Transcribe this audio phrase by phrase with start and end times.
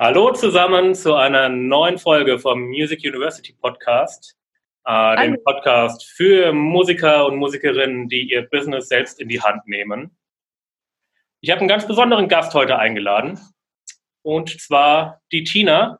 [0.00, 4.36] Hallo zusammen zu einer neuen Folge vom Music University Podcast,
[4.84, 10.16] äh, dem Podcast für Musiker und Musikerinnen, die ihr Business selbst in die Hand nehmen.
[11.40, 13.40] Ich habe einen ganz besonderen Gast heute eingeladen
[14.22, 15.98] und zwar die Tina.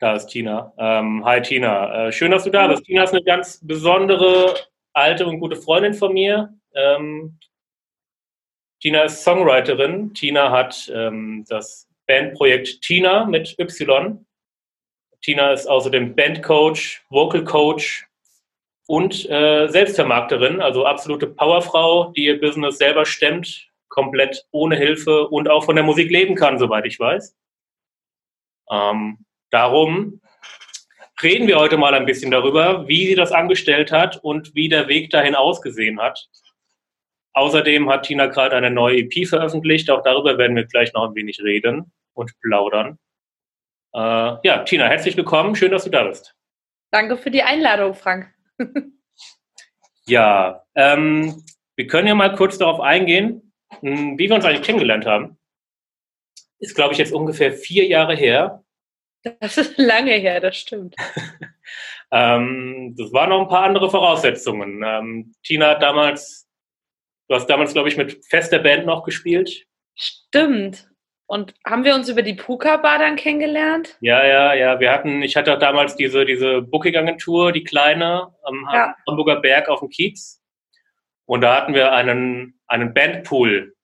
[0.00, 0.72] Da ist Tina.
[0.78, 2.86] Ähm, hi Tina, äh, schön, dass du da bist.
[2.86, 4.56] Tina ist eine ganz besondere
[4.94, 6.52] alte und gute Freundin von mir.
[6.74, 7.38] Ähm,
[8.80, 10.12] Tina ist Songwriterin.
[10.12, 14.26] Tina hat ähm, das Bandprojekt Tina mit Y.
[15.22, 18.04] Tina ist außerdem Bandcoach, Vocal Coach
[18.88, 25.48] und äh, Selbstvermarkterin, also absolute Powerfrau, die ihr Business selber stemmt, komplett ohne Hilfe und
[25.48, 27.36] auch von der Musik leben kann, soweit ich weiß.
[28.72, 30.20] Ähm, darum
[31.22, 34.88] reden wir heute mal ein bisschen darüber, wie sie das angestellt hat und wie der
[34.88, 36.28] Weg dahin ausgesehen hat.
[37.34, 39.88] Außerdem hat Tina gerade eine neue EP veröffentlicht.
[39.90, 42.98] Auch darüber werden wir gleich noch ein wenig reden und plaudern.
[43.92, 45.54] Äh, ja, Tina, herzlich willkommen.
[45.56, 46.34] Schön, dass du da bist.
[46.90, 48.32] Danke für die Einladung, Frank.
[50.06, 51.44] ja, ähm,
[51.76, 55.38] wir können ja mal kurz darauf eingehen, hm, wie wir uns eigentlich kennengelernt haben.
[56.58, 58.62] Ist, glaube ich, jetzt ungefähr vier Jahre her.
[59.40, 60.94] Das ist lange her, das stimmt.
[62.12, 64.82] ähm, das waren noch ein paar andere Voraussetzungen.
[64.84, 66.48] Ähm, Tina hat damals,
[67.28, 69.66] du hast damals, glaube ich, mit fester Band noch gespielt.
[69.94, 70.89] Stimmt.
[71.30, 73.96] Und haben wir uns über die Puka Bar dann kennengelernt?
[74.00, 74.80] Ja, ja, ja.
[74.80, 78.96] Wir hatten, ich hatte damals diese, diese Booking-Agentur, die kleine, am ja.
[79.06, 80.42] Hamburger Berg auf dem Kiez.
[81.26, 83.76] Und da hatten wir einen, einen Bandpool.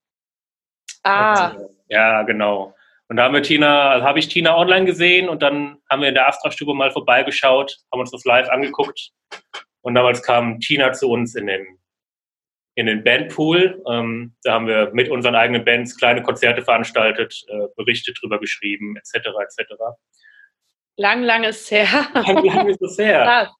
[1.05, 1.51] Ah.
[1.51, 2.75] Und, ja, genau.
[3.07, 6.09] Und da haben wir Tina, also habe ich Tina online gesehen und dann haben wir
[6.09, 9.13] in der Astra-Stube mal vorbeigeschaut, haben uns das live angeguckt.
[9.83, 11.79] Und damals kam Tina zu uns in den
[12.77, 13.83] in den Bandpool.
[13.91, 18.97] Ähm, da haben wir mit unseren eigenen Bands kleine Konzerte veranstaltet, äh, Berichte drüber geschrieben,
[18.97, 19.29] etc.
[19.43, 19.73] etc.
[20.97, 21.87] Lang, lang ist her.
[22.15, 23.51] Lang, lang ist es her.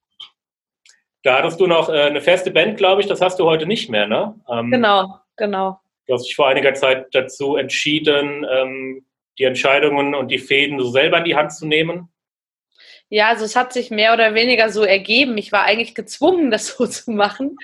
[1.23, 3.89] Da hattest du noch äh, eine feste Band, glaube ich, das hast du heute nicht
[3.89, 4.39] mehr, ne?
[4.49, 5.79] Ähm, genau, genau.
[6.05, 9.05] Du hast dich vor einiger Zeit dazu entschieden, ähm,
[9.39, 12.09] die Entscheidungen und die Fäden so selber in die Hand zu nehmen.
[13.09, 15.37] Ja, also es hat sich mehr oder weniger so ergeben.
[15.37, 17.57] Ich war eigentlich gezwungen, das so zu machen,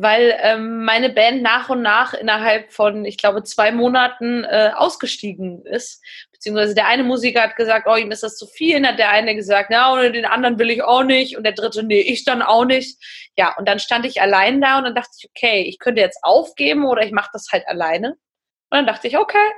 [0.00, 5.64] weil ähm, meine Band nach und nach innerhalb von, ich glaube, zwei Monaten äh, ausgestiegen
[5.64, 6.02] ist.
[6.30, 8.74] Beziehungsweise der eine Musiker hat gesagt, oh, ihm ist das zu viel.
[8.74, 11.36] Dann hat der eine gesagt, ja, und den anderen will ich auch nicht.
[11.36, 12.96] Und der dritte, nee, ich dann auch nicht.
[13.36, 16.20] Ja, und dann stand ich allein da und dann dachte ich, okay, ich könnte jetzt
[16.22, 18.10] aufgeben oder ich mache das halt alleine.
[18.10, 19.50] Und dann dachte ich, okay,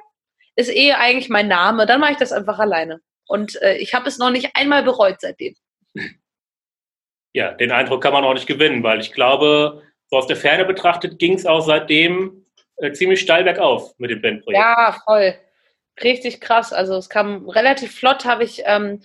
[0.56, 3.00] ist eh eigentlich mein Name, dann mache ich das einfach alleine.
[3.26, 5.54] Und äh, ich habe es noch nicht einmal bereut seitdem.
[7.32, 10.65] Ja, den Eindruck kann man auch nicht gewinnen, weil ich glaube, so aus der Ferne
[10.65, 14.60] betrachtet ging es auch seitdem äh, ziemlich steil bergauf mit dem Bandprojekt.
[14.60, 15.34] Ja, voll.
[16.03, 16.72] Richtig krass.
[16.72, 19.03] Also es kam relativ flott, habe ich ähm,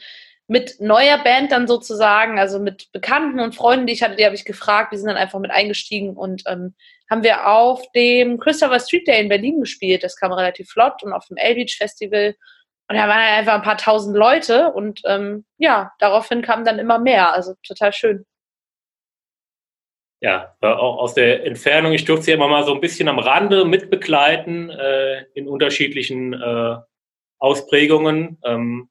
[0.47, 4.35] mit neuer Band dann sozusagen, also mit Bekannten und Freunden, die ich hatte, die habe
[4.35, 6.75] ich gefragt, die sind dann einfach mit eingestiegen und ähm,
[7.09, 10.03] haben wir auf dem Christopher Street Day in Berlin gespielt.
[10.03, 12.35] Das kam relativ flott und auf dem L-Beach Festival
[12.87, 16.99] und da waren einfach ein paar tausend Leute und ähm, ja, daraufhin kamen dann immer
[16.99, 17.33] mehr.
[17.33, 18.25] Also total schön.
[20.21, 23.65] Ja, auch aus der Entfernung, ich durfte sie immer mal so ein bisschen am Rande
[23.65, 26.77] mitbegleiten äh, in unterschiedlichen äh,
[27.37, 28.39] Ausprägungen.
[28.43, 28.89] Ähm,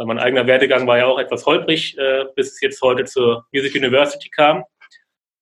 [0.00, 3.46] weil mein eigener Werdegang war ja auch etwas holprig, äh, bis es jetzt heute zur
[3.52, 4.64] Music University kam.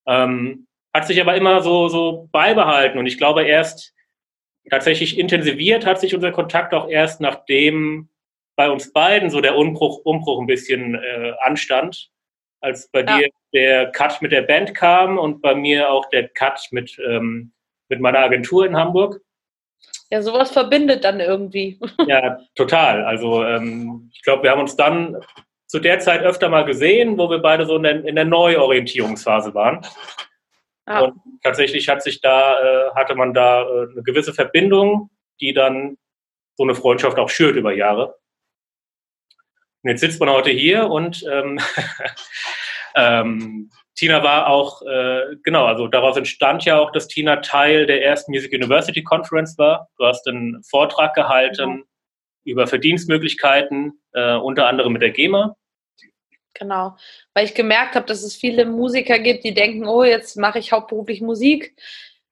[0.08, 3.94] Ähm, hat sich aber immer so, so beibehalten und ich glaube erst
[4.68, 8.08] tatsächlich intensiviert hat sich unser Kontakt auch erst, nachdem
[8.56, 12.10] bei uns beiden so der Umbruch, Umbruch ein bisschen äh, anstand,
[12.60, 13.18] als bei ja.
[13.18, 17.52] dir der Cut mit der Band kam und bei mir auch der Cut mit, ähm,
[17.88, 19.20] mit meiner Agentur in Hamburg.
[20.10, 21.78] Ja, sowas verbindet dann irgendwie.
[22.06, 23.04] Ja, total.
[23.04, 25.16] Also ähm, ich glaube, wir haben uns dann
[25.66, 29.54] zu der Zeit öfter mal gesehen, wo wir beide so in der, in der Neuorientierungsphase
[29.54, 29.86] waren.
[30.88, 31.00] Ja.
[31.00, 35.98] Und tatsächlich hat sich da, äh, hatte man da äh, eine gewisse Verbindung, die dann
[36.56, 38.16] so eine Freundschaft auch schürt über Jahre.
[39.82, 41.60] Und jetzt sitzt man heute hier und ähm,
[42.96, 48.04] ähm, Tina war auch, äh, genau, also daraus entstand ja auch, dass Tina Teil der
[48.04, 49.88] ersten Music University Conference war.
[49.98, 51.84] Du hast einen Vortrag gehalten mhm.
[52.44, 55.56] über Verdienstmöglichkeiten, äh, unter anderem mit der GEMA.
[56.54, 56.96] Genau,
[57.34, 60.72] weil ich gemerkt habe, dass es viele Musiker gibt, die denken, oh, jetzt mache ich
[60.72, 61.76] hauptberuflich Musik.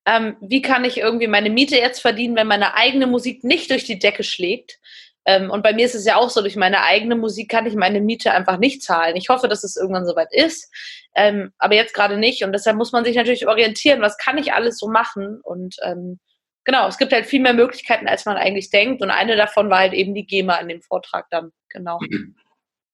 [0.04, 3.84] Ähm, wie kann ich irgendwie meine Miete jetzt verdienen, wenn meine eigene Musik nicht durch
[3.84, 4.78] die Decke schlägt?
[5.26, 7.74] Ähm, und bei mir ist es ja auch so, durch meine eigene Musik kann ich
[7.74, 9.16] meine Miete einfach nicht zahlen.
[9.16, 10.72] Ich hoffe, dass es irgendwann soweit ist,
[11.16, 12.44] ähm, aber jetzt gerade nicht.
[12.44, 15.40] Und deshalb muss man sich natürlich orientieren, was kann ich alles so machen?
[15.42, 16.20] Und ähm,
[16.64, 19.02] genau, es gibt halt viel mehr Möglichkeiten, als man eigentlich denkt.
[19.02, 21.98] Und eine davon war halt eben die GEMA in dem Vortrag dann, genau.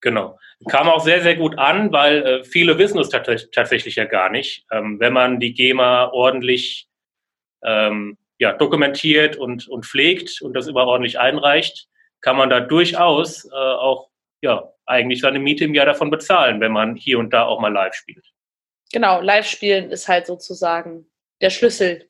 [0.05, 0.37] Genau.
[0.69, 4.67] Kam auch sehr, sehr gut an, weil äh, viele wissen es tatsächlich ja gar nicht.
[4.73, 6.89] Ähm, wenn man die GEMA ordentlich
[7.63, 11.87] ähm, ja, dokumentiert und, und pflegt und das überordentlich einreicht,
[12.23, 14.09] kann man da durchaus äh, auch
[14.43, 17.73] ja, eigentlich seine Miete im Jahr davon bezahlen, wenn man hier und da auch mal
[17.73, 18.27] live spielt.
[18.93, 21.07] Genau, live spielen ist halt sozusagen
[21.41, 22.09] der Schlüssel,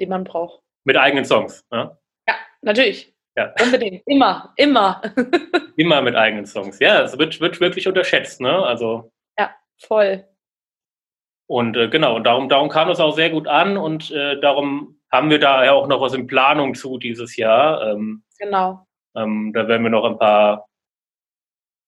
[0.00, 0.62] den man braucht.
[0.84, 1.96] Mit eigenen Songs, ne?
[2.28, 3.14] Ja, natürlich.
[3.36, 3.54] Ja.
[3.62, 4.02] Unbedingt.
[4.06, 5.00] Immer, immer.
[5.76, 6.78] immer mit eigenen Songs.
[6.80, 8.64] Ja, es wird, wird wirklich unterschätzt, ne?
[8.64, 9.10] Also.
[9.38, 10.24] Ja, voll.
[11.46, 15.00] Und äh, genau, und darum, darum kam das auch sehr gut an und äh, darum
[15.10, 17.92] haben wir da ja auch noch was in Planung zu dieses Jahr.
[17.92, 18.86] Ähm, genau.
[19.16, 20.68] Ähm, da werden wir noch ein paar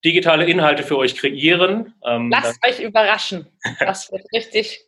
[0.04, 1.94] digitale Inhalte für euch kreieren.
[2.04, 3.46] Ähm, Lasst euch überraschen.
[3.80, 4.80] Das wird richtig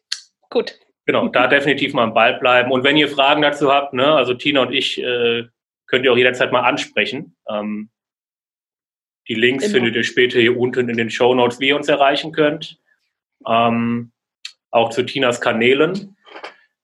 [0.50, 0.78] gut.
[1.06, 2.72] Genau, da definitiv mal am Ball bleiben.
[2.72, 5.44] Und wenn ihr Fragen dazu habt, ne, also Tina und ich, äh,
[5.86, 7.36] könnt ihr auch jederzeit mal ansprechen.
[7.48, 7.90] Ähm,
[9.28, 9.74] die Links Immer.
[9.74, 12.78] findet ihr später hier unten in den Show Notes, wie ihr uns erreichen könnt.
[13.46, 14.12] Ähm,
[14.70, 16.16] auch zu Tinas Kanälen.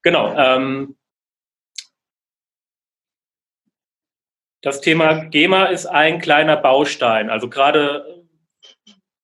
[0.02, 0.34] Genau.
[0.36, 0.96] Ähm,
[4.62, 7.30] das Thema GEMA ist ein kleiner Baustein.
[7.30, 8.22] Also gerade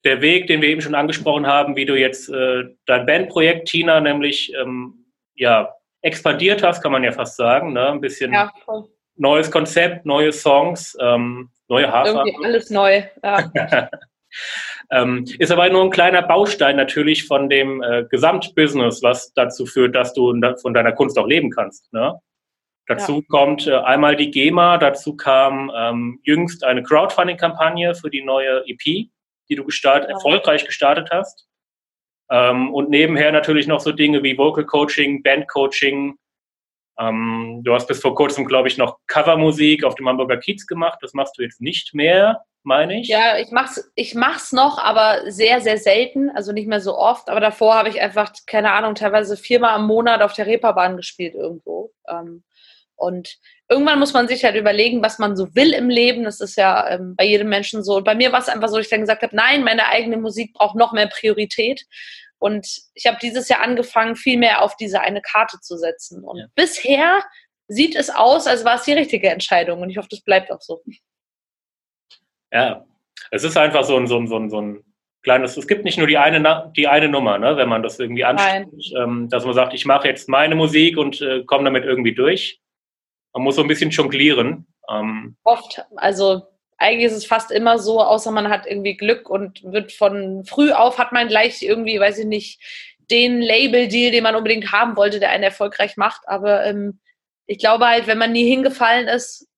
[0.04, 4.00] der Weg, den wir eben schon angesprochen haben, wie du jetzt äh, dein Bandprojekt, Tina,
[4.00, 7.72] nämlich ähm, ja, expandiert hast, kann man ja fast sagen.
[7.72, 7.88] Ne?
[7.88, 8.50] Ein bisschen ja,
[9.16, 12.26] neues Konzept, neue Songs, ähm, neue Haarfarben.
[12.26, 13.02] Irgendwie alles neu.
[13.22, 13.50] Ja.
[14.90, 19.94] ähm, ist aber nur ein kleiner Baustein natürlich von dem äh, Gesamtbusiness, was dazu führt,
[19.94, 21.92] dass du von deiner Kunst auch leben kannst.
[21.92, 22.18] Ne?
[22.88, 23.22] Dazu ja.
[23.28, 29.08] kommt äh, einmal die GEMA, dazu kam ähm, jüngst eine Crowdfunding-Kampagne für die neue EP
[29.48, 30.10] die du gestart, ja.
[30.10, 31.46] erfolgreich gestartet hast.
[32.30, 36.16] Ähm, und nebenher natürlich noch so Dinge wie Vocal Coaching, Band Coaching.
[36.98, 40.98] Ähm, du hast bis vor kurzem, glaube ich, noch Covermusik auf dem Hamburger Kiez gemacht.
[41.00, 43.08] Das machst du jetzt nicht mehr, meine ich.
[43.08, 47.30] Ja, ich mach's, ich mach's noch, aber sehr, sehr selten, also nicht mehr so oft.
[47.30, 51.34] Aber davor habe ich einfach, keine Ahnung, teilweise viermal im Monat auf der Reeperbahn gespielt
[51.34, 51.92] irgendwo.
[52.10, 52.42] Ähm,
[52.98, 56.24] und irgendwann muss man sich halt überlegen, was man so will im Leben.
[56.24, 57.96] Das ist ja ähm, bei jedem Menschen so.
[57.96, 60.16] Und bei mir war es einfach so, dass ich dann gesagt habe, nein, meine eigene
[60.16, 61.84] Musik braucht noch mehr Priorität.
[62.38, 66.24] Und ich habe dieses Jahr angefangen, viel mehr auf diese eine Karte zu setzen.
[66.24, 66.46] Und ja.
[66.56, 67.22] bisher
[67.68, 69.80] sieht es aus, als war es die richtige Entscheidung.
[69.80, 70.82] Und ich hoffe, das bleibt auch so.
[72.52, 72.84] Ja,
[73.30, 74.84] es ist einfach so ein, so ein, so ein, so ein
[75.22, 78.24] kleines, es gibt nicht nur die eine, die eine Nummer, ne, wenn man das irgendwie
[78.24, 78.66] anschaut,
[78.96, 82.60] ähm, dass man sagt, ich mache jetzt meine Musik und äh, komme damit irgendwie durch
[83.38, 84.66] man muss so ein bisschen jonglieren.
[84.90, 86.42] Ähm Oft, also
[86.76, 90.72] eigentlich ist es fast immer so, außer man hat irgendwie Glück und wird von früh
[90.72, 92.60] auf hat man gleich irgendwie, weiß ich nicht,
[93.10, 96.22] den Label-Deal, den man unbedingt haben wollte, der einen erfolgreich macht.
[96.26, 97.00] Aber ähm,
[97.46, 99.48] ich glaube halt, wenn man nie hingefallen ist,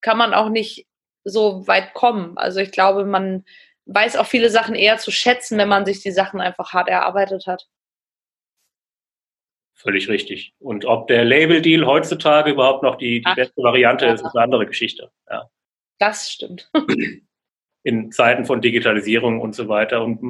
[0.00, 0.86] kann man auch nicht
[1.24, 2.36] so weit kommen.
[2.36, 3.44] Also ich glaube, man
[3.86, 7.46] weiß auch viele Sachen eher zu schätzen, wenn man sich die Sachen einfach hart erarbeitet
[7.46, 7.66] hat.
[9.82, 10.52] Völlig richtig.
[10.58, 14.12] Und ob der Label-Deal heutzutage überhaupt noch die, die beste Variante ja.
[14.12, 15.10] ist, ist eine andere Geschichte.
[15.30, 15.48] Ja.
[15.98, 16.70] Das stimmt.
[17.82, 20.04] In Zeiten von Digitalisierung und so weiter.
[20.04, 20.20] Und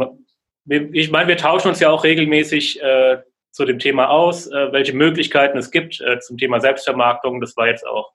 [0.68, 4.92] ich meine, wir tauschen uns ja auch regelmäßig äh, zu dem Thema aus, äh, welche
[4.92, 7.40] Möglichkeiten es gibt äh, zum Thema Selbstvermarktung.
[7.40, 8.12] Das war jetzt auch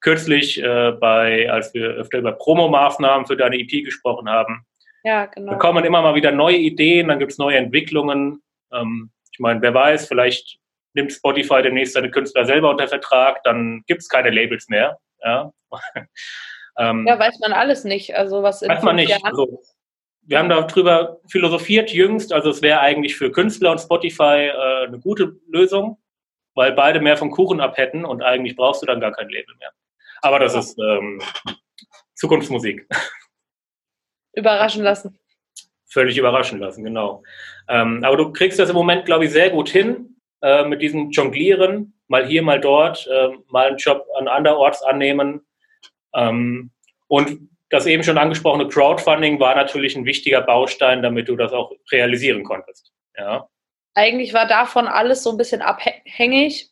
[0.00, 4.64] kürzlich äh, bei, als wir öfter über Promomaßnahmen für deine EP gesprochen haben.
[5.04, 5.52] Ja, genau.
[5.52, 8.42] Da kommen immer mal wieder neue Ideen, dann gibt es neue Entwicklungen.
[8.72, 10.58] Ähm, ich meine, wer weiß, vielleicht
[10.94, 14.98] nimmt Spotify demnächst seine Künstler selber unter Vertrag, dann gibt es keine Labels mehr.
[15.22, 15.52] Ja.
[16.78, 18.16] ähm, ja, weiß man alles nicht.
[18.16, 19.14] Also was weiß man nicht.
[19.22, 19.60] Also,
[20.22, 24.98] wir haben darüber philosophiert jüngst, also es wäre eigentlich für Künstler und Spotify äh, eine
[25.00, 25.98] gute Lösung,
[26.54, 29.54] weil beide mehr vom Kuchen ab hätten und eigentlich brauchst du dann gar kein Label
[29.56, 29.72] mehr.
[30.22, 31.20] Aber das ist ähm,
[32.14, 32.88] Zukunftsmusik.
[34.32, 35.18] Überraschen lassen
[35.86, 37.22] völlig überraschen lassen, genau.
[37.68, 41.10] Ähm, aber du kriegst das im Moment, glaube ich, sehr gut hin äh, mit diesem
[41.10, 45.40] Jonglieren, mal hier, mal dort, äh, mal einen Job an anderorts annehmen.
[46.14, 46.70] Ähm,
[47.08, 51.72] und das eben schon angesprochene Crowdfunding war natürlich ein wichtiger Baustein, damit du das auch
[51.90, 52.92] realisieren konntest.
[53.16, 53.48] Ja.
[53.94, 56.70] Eigentlich war davon alles so ein bisschen abhängig.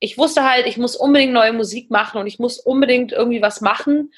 [0.00, 3.60] Ich wusste halt, ich muss unbedingt neue Musik machen und ich muss unbedingt irgendwie was
[3.60, 4.12] machen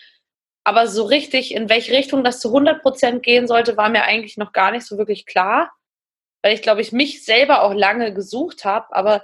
[0.64, 4.38] aber so richtig, in welche Richtung das zu 100 Prozent gehen sollte, war mir eigentlich
[4.38, 5.72] noch gar nicht so wirklich klar,
[6.42, 8.86] weil ich glaube, ich mich selber auch lange gesucht habe.
[8.90, 9.22] Aber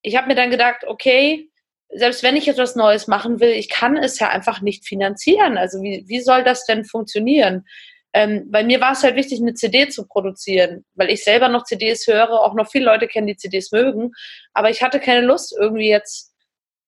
[0.00, 1.50] ich habe mir dann gedacht, okay,
[1.90, 5.58] selbst wenn ich etwas Neues machen will, ich kann es ja einfach nicht finanzieren.
[5.58, 7.66] Also wie, wie soll das denn funktionieren?
[8.14, 11.64] Ähm, bei mir war es halt wichtig, eine CD zu produzieren, weil ich selber noch
[11.64, 14.12] CDs höre, auch noch viele Leute kennen, die CDs mögen.
[14.54, 16.31] Aber ich hatte keine Lust, irgendwie jetzt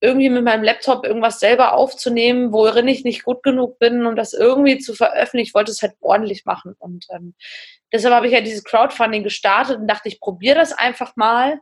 [0.05, 4.35] irgendwie mit meinem Laptop irgendwas selber aufzunehmen, worin ich nicht gut genug bin, um das
[4.35, 5.49] irgendwie zu veröffentlichen.
[5.49, 6.75] Ich wollte es halt ordentlich machen.
[6.79, 7.35] Und ähm,
[7.91, 11.59] deshalb habe ich ja dieses Crowdfunding gestartet und dachte, ich probiere das einfach mal.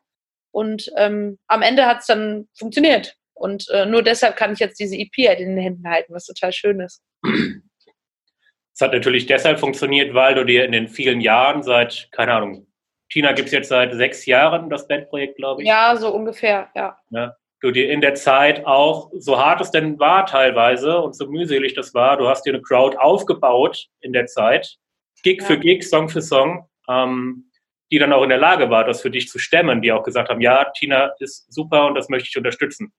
[0.51, 3.15] Und ähm, am Ende hat es dann funktioniert.
[3.33, 6.27] Und äh, nur deshalb kann ich jetzt diese EP halt in den Händen halten, was
[6.27, 7.01] total schön ist.
[8.75, 12.67] Es hat natürlich deshalb funktioniert, weil du dir in den vielen Jahren seit, keine Ahnung,
[13.11, 15.69] Tina gibt es jetzt seit sechs Jahren, das Bandprojekt, glaube ich.
[15.69, 16.99] Ja, so ungefähr, ja.
[17.11, 21.27] ja du dir in der Zeit auch, so hart es denn war teilweise und so
[21.29, 24.77] mühselig das war, du hast dir eine Crowd aufgebaut in der Zeit,
[25.23, 25.47] Gig ja.
[25.47, 27.51] für Gig, Song für Song, ähm,
[27.91, 30.29] die dann auch in der Lage war, das für dich zu stemmen, die auch gesagt
[30.29, 32.93] haben, ja, Tina ist super und das möchte ich unterstützen.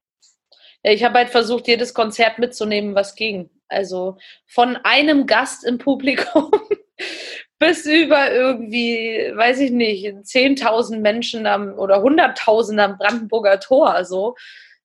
[0.84, 3.50] Ja, ich habe halt versucht, jedes Konzert mitzunehmen, was ging.
[3.68, 4.18] Also
[4.48, 6.52] von einem Gast im Publikum
[7.64, 14.04] bis über irgendwie, weiß ich nicht, 10.000 Menschen am, oder 100.000 am Brandenburger Tor.
[14.04, 14.36] So.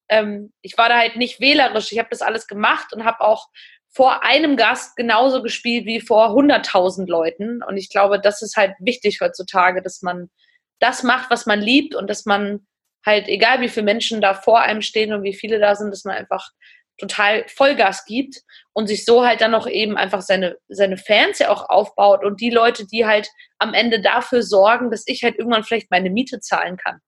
[0.09, 1.91] Ähm, ich war da halt nicht wählerisch.
[1.91, 3.49] Ich habe das alles gemacht und habe auch
[3.89, 7.65] vor einem Gast genauso gespielt wie vor 100.000 Leuten.
[7.65, 10.31] Und ich glaube, das ist halt wichtig heutzutage, dass man
[10.79, 12.65] das macht, was man liebt und dass man
[13.05, 16.05] halt, egal wie viele Menschen da vor einem stehen und wie viele da sind, dass
[16.05, 16.49] man einfach
[16.99, 21.51] total Vollgas gibt und sich so halt dann noch eben einfach seine, seine Fans ja
[21.51, 23.29] auch aufbaut und die Leute, die halt
[23.59, 27.01] am Ende dafür sorgen, dass ich halt irgendwann vielleicht meine Miete zahlen kann.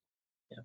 [0.51, 0.63] Ja.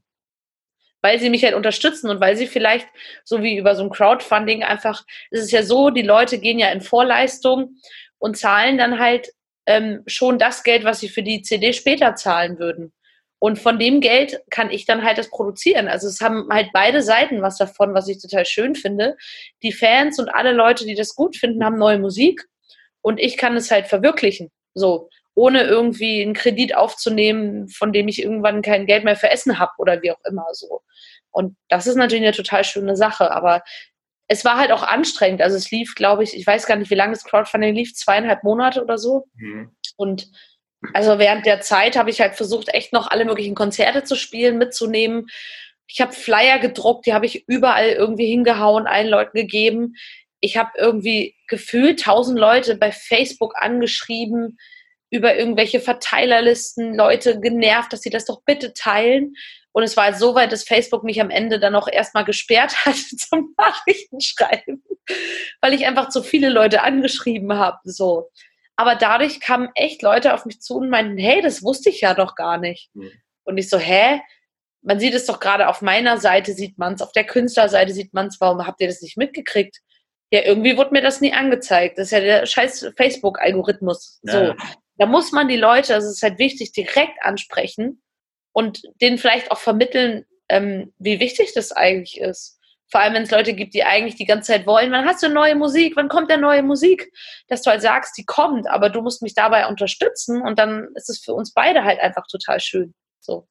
[1.01, 2.87] Weil sie mich halt unterstützen und weil sie vielleicht,
[3.23, 6.69] so wie über so ein Crowdfunding einfach, es ist ja so, die Leute gehen ja
[6.69, 7.77] in Vorleistung
[8.17, 9.29] und zahlen dann halt
[9.65, 12.93] ähm, schon das Geld, was sie für die CD später zahlen würden.
[13.39, 15.87] Und von dem Geld kann ich dann halt das produzieren.
[15.87, 19.17] Also es haben halt beide Seiten was davon, was ich total schön finde.
[19.61, 22.47] Die Fans und alle Leute, die das gut finden, haben neue Musik
[23.01, 24.51] und ich kann es halt verwirklichen.
[24.73, 29.59] So, ohne irgendwie einen Kredit aufzunehmen, von dem ich irgendwann kein Geld mehr für Essen
[29.59, 30.81] habe oder wie auch immer so.
[31.29, 33.61] Und das ist natürlich eine total schöne Sache, aber
[34.27, 35.41] es war halt auch anstrengend.
[35.41, 38.43] Also es lief, glaube ich, ich weiß gar nicht, wie lange das Crowdfunding lief, zweieinhalb
[38.43, 39.25] Monate oder so.
[39.35, 39.75] Mhm.
[39.97, 40.31] Und
[40.93, 44.57] also während der Zeit habe ich halt versucht, echt noch alle möglichen Konzerte zu spielen,
[44.57, 45.27] mitzunehmen.
[45.87, 49.95] Ich habe Flyer gedruckt, die habe ich überall irgendwie hingehauen, allen Leuten gegeben.
[50.39, 54.57] Ich habe irgendwie gefühlt tausend Leute bei Facebook angeschrieben,
[55.09, 59.35] über irgendwelche Verteilerlisten, Leute genervt, dass sie das doch bitte teilen.
[59.71, 62.95] Und es war so weit, dass Facebook mich am Ende dann auch erstmal gesperrt hat
[62.95, 64.83] zum Nachrichtenschreiben,
[65.61, 67.79] weil ich einfach zu viele Leute angeschrieben habe.
[67.83, 68.29] So.
[68.75, 72.13] Aber dadurch kamen echt Leute auf mich zu und meinten, hey, das wusste ich ja
[72.13, 72.89] doch gar nicht.
[72.93, 73.11] Mhm.
[73.43, 74.21] Und ich so, hä?
[74.81, 78.13] Man sieht es doch gerade auf meiner Seite, sieht man es, auf der Künstlerseite sieht
[78.13, 79.79] man es, warum habt ihr das nicht mitgekriegt?
[80.31, 81.97] Ja, irgendwie wurde mir das nie angezeigt.
[81.97, 84.19] Das ist ja der scheiß Facebook-Algorithmus.
[84.23, 84.47] Ja.
[84.47, 84.55] So.
[84.97, 88.01] Da muss man die Leute, also es ist halt wichtig, direkt ansprechen
[88.53, 92.54] und denen vielleicht auch vermitteln, ähm, wie wichtig das eigentlich ist.
[92.91, 95.29] Vor allem, wenn es Leute gibt, die eigentlich die ganze Zeit wollen, wann hast du
[95.29, 97.11] neue Musik, wann kommt der neue Musik?
[97.47, 101.09] Dass du halt sagst, die kommt, aber du musst mich dabei unterstützen und dann ist
[101.09, 102.93] es für uns beide halt einfach total schön.
[103.19, 103.47] So.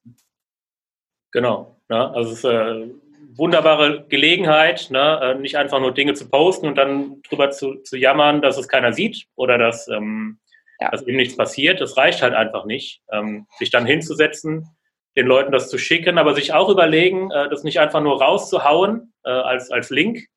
[1.31, 1.75] Genau.
[1.89, 2.91] Ja, also es ist eine
[3.35, 5.19] wunderbare Gelegenheit, ne?
[5.21, 8.67] Äh, nicht einfach nur Dinge zu posten und dann drüber zu, zu jammern, dass es
[8.67, 10.39] keiner sieht oder dass, ähm,
[10.79, 10.91] ja.
[10.91, 11.81] dass eben nichts passiert.
[11.81, 13.01] Das reicht halt einfach nicht.
[13.11, 14.74] Ähm, sich dann hinzusetzen,
[15.15, 19.13] den Leuten das zu schicken, aber sich auch überlegen, äh, das nicht einfach nur rauszuhauen
[19.23, 20.27] äh, als, als Link.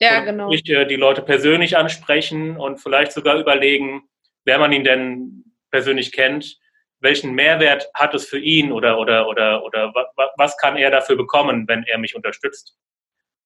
[0.00, 0.48] Ja, genau.
[0.48, 4.08] Nicht äh, die Leute persönlich ansprechen und vielleicht sogar überlegen,
[4.44, 6.58] wer man ihn denn persönlich kennt,
[7.00, 9.92] welchen Mehrwert hat es für ihn oder, oder, oder, oder
[10.36, 12.76] was kann er dafür bekommen, wenn er mich unterstützt.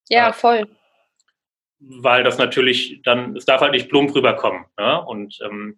[0.09, 0.67] Ja, äh, voll.
[1.79, 4.65] Weil das natürlich dann, es darf halt nicht plump rüberkommen.
[4.79, 5.05] Ne?
[5.05, 5.77] Und, ähm,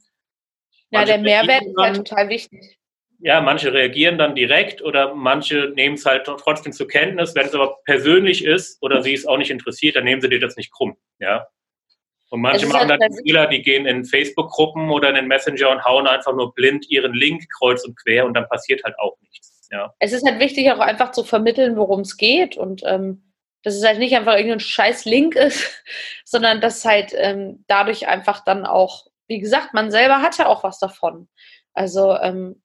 [0.91, 2.79] ja, der Mehrwert ist ja total wichtig
[3.21, 7.35] ja, manche reagieren dann direkt oder manche nehmen es halt trotzdem zur Kenntnis.
[7.35, 10.41] Wenn es aber persönlich ist oder sie es auch nicht interessiert, dann nehmen sie dir
[10.41, 10.97] das nicht krumm.
[11.19, 11.47] Ja.
[12.31, 15.71] Und manche machen halt dann die Fehler, die gehen in Facebook-Gruppen oder in den Messenger
[15.71, 19.17] und hauen einfach nur blind ihren Link kreuz und quer und dann passiert halt auch
[19.21, 19.69] nichts.
[19.71, 19.95] Ja.
[20.01, 23.85] Es ist halt wichtig, auch einfach zu vermitteln, worum es geht und ähm, dass es
[23.85, 25.83] halt nicht einfach irgendein scheiß Link ist,
[26.25, 30.65] sondern dass halt ähm, dadurch einfach dann auch, wie gesagt, man selber hat ja auch
[30.65, 31.29] was davon.
[31.73, 32.63] Also ähm,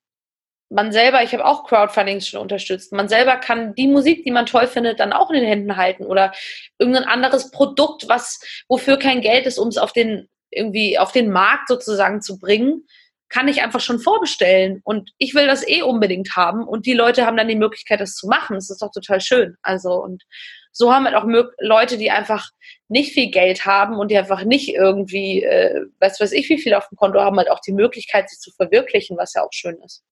[0.69, 4.45] man selber, ich habe auch Crowdfundings schon unterstützt, man selber kann die Musik, die man
[4.45, 6.31] toll findet, dann auch in den Händen halten oder
[6.77, 11.31] irgendein anderes Produkt, was, wofür kein Geld ist, um es auf den, irgendwie auf den
[11.31, 12.85] Markt sozusagen zu bringen,
[13.29, 14.81] kann ich einfach schon vorbestellen.
[14.83, 16.67] Und ich will das eh unbedingt haben.
[16.67, 18.55] Und die Leute haben dann die Möglichkeit, das zu machen.
[18.55, 19.55] Das ist doch total schön.
[19.61, 20.23] Also, und
[20.71, 21.25] so haben halt auch
[21.59, 22.49] Leute, die einfach
[22.87, 26.73] nicht viel Geld haben und die einfach nicht irgendwie, äh, weiß weiß ich, wie viel
[26.73, 29.77] auf dem Konto haben, halt auch die Möglichkeit, sich zu verwirklichen, was ja auch schön
[29.85, 30.03] ist.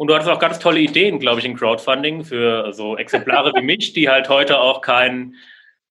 [0.00, 3.60] Und du hattest auch ganz tolle Ideen, glaube ich, in Crowdfunding für so Exemplare wie
[3.60, 5.34] mich, die halt heute auch kein,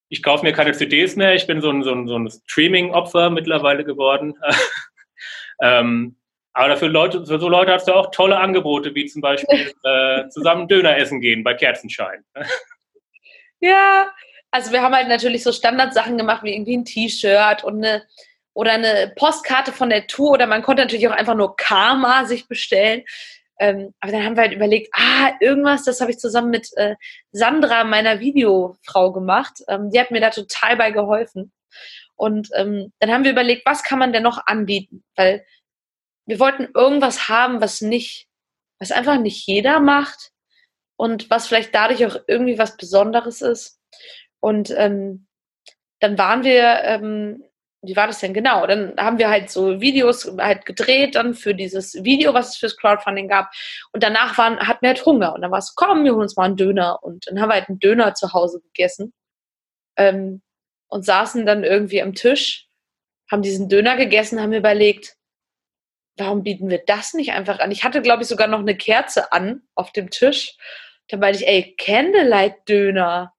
[0.08, 3.30] ich kaufe mir keine CDs mehr, ich bin so ein, so ein, so ein Streaming-Opfer
[3.30, 4.34] mittlerweile geworden.
[5.62, 6.18] ähm,
[6.54, 10.28] aber dafür Leute, für so Leute hast du auch tolle Angebote, wie zum Beispiel äh,
[10.30, 12.25] zusammen Döner essen gehen bei Kerzenschein.
[13.60, 14.12] ja,
[14.50, 18.01] also wir haben halt natürlich so Standardsachen gemacht, wie irgendwie ein T-Shirt und eine
[18.56, 22.48] oder eine Postkarte von der Tour oder man konnte natürlich auch einfach nur Karma sich
[22.48, 23.04] bestellen.
[23.60, 26.96] Ähm, aber dann haben wir halt überlegt, ah, irgendwas, das habe ich zusammen mit äh,
[27.32, 29.62] Sandra, meiner Videofrau, gemacht.
[29.68, 31.51] Ähm, die hat mir da total bei geholfen.
[32.16, 35.04] Und ähm, dann haben wir überlegt, was kann man denn noch anbieten?
[35.16, 35.46] Weil
[36.25, 38.28] wir wollten irgendwas haben, was nicht,
[38.80, 40.32] was einfach nicht jeder macht
[40.96, 43.80] und was vielleicht dadurch auch irgendwie was Besonderes ist.
[44.39, 45.28] Und ähm,
[46.00, 47.44] dann waren wir ähm,
[47.81, 48.67] wie war das denn genau?
[48.67, 52.75] Dann haben wir halt so Videos halt gedreht dann für dieses Video, was es fürs
[52.77, 53.51] Crowdfunding gab.
[53.93, 55.33] Und danach waren, hatten wir halt Hunger.
[55.33, 57.01] Und dann war es, komm, wir holen uns mal einen Döner.
[57.01, 59.13] Und dann haben wir halt einen Döner zu Hause gegessen.
[59.98, 60.41] Ähm,
[60.88, 62.67] und saßen dann irgendwie am Tisch,
[63.31, 65.15] haben diesen Döner gegessen, haben überlegt,
[66.17, 67.71] warum bieten wir das nicht einfach an?
[67.71, 70.57] Ich hatte, glaube ich, sogar noch eine Kerze an auf dem Tisch.
[71.07, 73.33] Dann meinte ich, ey, Candlelight-Döner.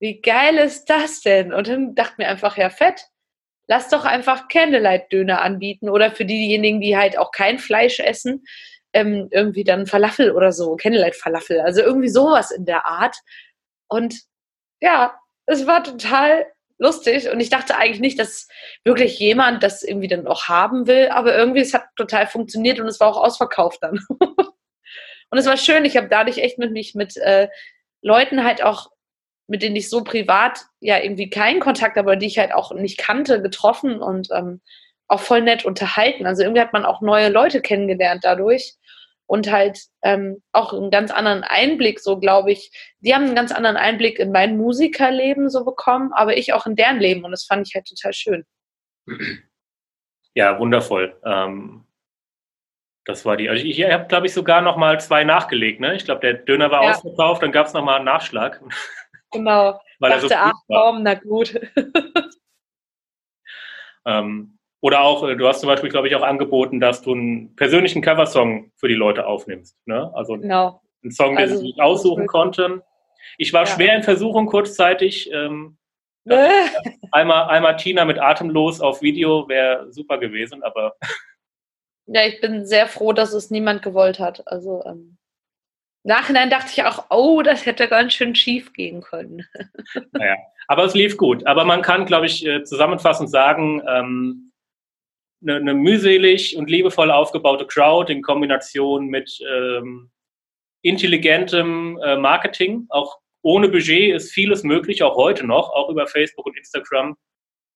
[0.00, 1.52] Wie geil ist das denn?
[1.52, 3.11] Und dann dachte mir einfach, ja, fett
[3.66, 8.44] lass doch einfach Candlelight-Döner anbieten oder für diejenigen, die halt auch kein Fleisch essen,
[8.92, 13.16] ähm, irgendwie dann Falafel oder so, Candlelight-Falafel, also irgendwie sowas in der Art.
[13.88, 14.20] Und
[14.80, 15.14] ja,
[15.46, 16.46] es war total
[16.78, 18.48] lustig und ich dachte eigentlich nicht, dass
[18.84, 22.88] wirklich jemand das irgendwie dann auch haben will, aber irgendwie es hat total funktioniert und
[22.88, 24.00] es war auch ausverkauft dann.
[24.18, 27.48] und es war schön, ich habe dadurch echt mit mich mit äh,
[28.02, 28.90] Leuten halt auch
[29.46, 32.98] mit denen ich so privat ja irgendwie keinen Kontakt, aber die ich halt auch nicht
[32.98, 34.60] kannte, getroffen und ähm,
[35.08, 36.26] auch voll nett unterhalten.
[36.26, 38.74] Also irgendwie hat man auch neue Leute kennengelernt dadurch
[39.26, 42.70] und halt ähm, auch einen ganz anderen Einblick, so glaube ich.
[43.00, 46.76] Die haben einen ganz anderen Einblick in mein Musikerleben so bekommen, aber ich auch in
[46.76, 48.44] deren Leben und das fand ich halt total schön.
[50.34, 51.14] Ja, wundervoll.
[51.24, 51.84] Ähm,
[53.04, 53.48] das war die.
[53.48, 55.80] Also ich, ich habe, glaube ich, sogar noch mal zwei nachgelegt.
[55.80, 55.94] Ne?
[55.94, 56.90] Ich glaube, der Döner war ja.
[56.90, 58.62] ausverkauft, dann gab es noch mal einen Nachschlag.
[59.32, 59.80] Genau.
[59.98, 61.60] Weil Dachte, er so ach komm, na gut.
[64.06, 67.54] ähm, oder auch, äh, du hast zum Beispiel, glaube ich, auch angeboten, dass du einen
[67.54, 69.76] persönlichen Coversong für die Leute aufnimmst.
[69.86, 70.10] Ne?
[70.14, 70.82] Also genau.
[71.02, 72.82] einen Song, den also, sie nicht aussuchen konnten.
[73.38, 73.66] Ich war ja.
[73.66, 75.30] schwer in Versuchung kurzzeitig.
[75.32, 75.78] Ähm,
[77.12, 80.96] einmal, einmal Tina mit Atemlos auf Video wäre super gewesen, aber.
[82.06, 84.46] Ja, ich bin sehr froh, dass es niemand gewollt hat.
[84.48, 85.16] Also ähm,
[86.04, 89.46] Nachhinein dachte ich auch, oh, das hätte ganz schön schief gehen können.
[90.12, 90.36] Naja,
[90.68, 91.46] aber es lief gut.
[91.46, 94.52] Aber man kann, glaube ich, äh, zusammenfassend sagen, ähm,
[95.42, 100.10] eine, eine mühselig und liebevoll aufgebaute Crowd in Kombination mit ähm,
[100.82, 106.46] intelligentem äh, Marketing, auch ohne Budget ist vieles möglich, auch heute noch, auch über Facebook
[106.46, 107.16] und Instagram.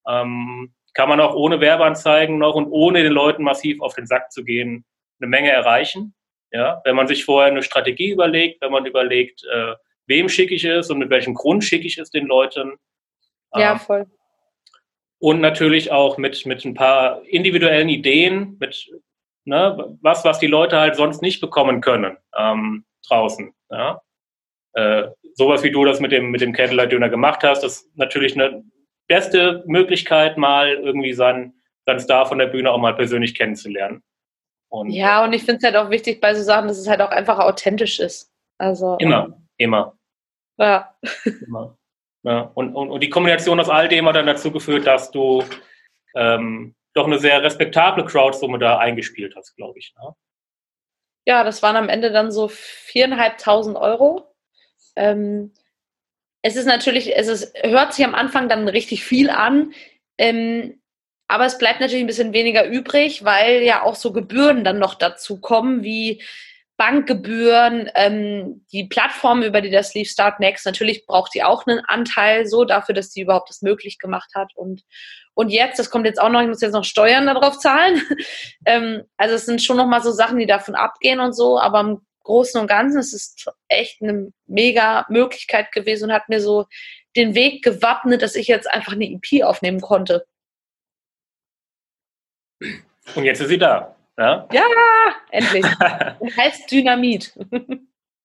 [0.09, 4.33] Ähm, kann man auch ohne Werbeanzeigen noch und ohne den Leuten massiv auf den Sack
[4.33, 4.85] zu gehen,
[5.21, 6.15] eine Menge erreichen.
[6.52, 9.74] Ja, wenn man sich vorher eine Strategie überlegt, wenn man überlegt, äh,
[10.06, 12.76] wem schicke ich es und mit welchem Grund schicke ich es den Leuten.
[13.54, 14.06] Ja, ähm, voll.
[15.18, 18.90] Und natürlich auch mit, mit ein paar individuellen Ideen, mit
[19.44, 23.52] ne, was, was die Leute halt sonst nicht bekommen können ähm, draußen.
[23.70, 24.02] Ja?
[24.74, 28.62] Äh, sowas wie du das mit dem, mit dem Candlelight-Döner gemacht hast, ist natürlich eine
[29.06, 31.54] beste Möglichkeit, mal irgendwie seinen,
[31.87, 34.02] seinen Star von der Bühne auch mal persönlich kennenzulernen.
[34.68, 37.00] Und ja, und ich finde es halt auch wichtig bei so Sachen, dass es halt
[37.00, 38.33] auch einfach authentisch ist.
[38.59, 39.98] Also, immer, ähm, immer.
[40.59, 40.96] Ja.
[41.46, 41.76] Immer.
[42.22, 42.50] ja.
[42.55, 45.44] Und, und, und die Kombination aus all dem hat dann dazu geführt, dass du
[46.14, 49.94] ähm, doch eine sehr respektable Crowdsumme da eingespielt hast, glaube ich.
[49.96, 50.14] Ne?
[51.26, 54.35] Ja, das waren am Ende dann so viereinhalbtausend Euro.
[54.94, 55.52] Ähm,
[56.42, 59.72] es ist natürlich, es ist, hört sich am Anfang dann richtig viel an.
[60.16, 60.81] Ähm,
[61.29, 64.95] aber es bleibt natürlich ein bisschen weniger übrig, weil ja auch so Gebühren dann noch
[64.95, 66.23] dazu kommen, wie
[66.77, 71.81] Bankgebühren, ähm, die Plattform, über die das lief, Start Next, natürlich braucht die auch einen
[71.87, 74.53] Anteil so dafür, dass die überhaupt das möglich gemacht hat.
[74.55, 74.83] Und,
[75.35, 78.03] und jetzt, das kommt jetzt auch noch, ich muss jetzt noch Steuern darauf zahlen.
[78.67, 82.01] ähm, also es sind schon nochmal so Sachen, die davon abgehen und so, aber im
[82.25, 86.67] Großen und Ganzen ist es echt eine mega Möglichkeit gewesen und hat mir so
[87.15, 90.27] den Weg gewappnet, dass ich jetzt einfach eine EP aufnehmen konnte.
[93.14, 93.97] Und jetzt ist sie da.
[94.19, 94.64] Ja, ja
[95.31, 95.64] endlich.
[96.19, 97.35] Und heißt Dynamit.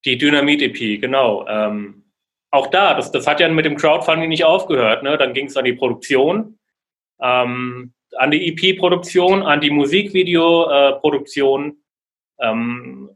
[0.06, 1.48] Die Dynamit-EP, genau.
[1.48, 2.04] Ähm,
[2.50, 5.04] auch da, das, das hat ja mit dem Crowdfunding nicht aufgehört.
[5.04, 5.18] Ne?
[5.18, 6.58] Dann ging es an die Produktion,
[7.22, 11.78] ähm, an die EP-Produktion, an die Musikvideo-Produktion.
[12.40, 13.12] Ähm,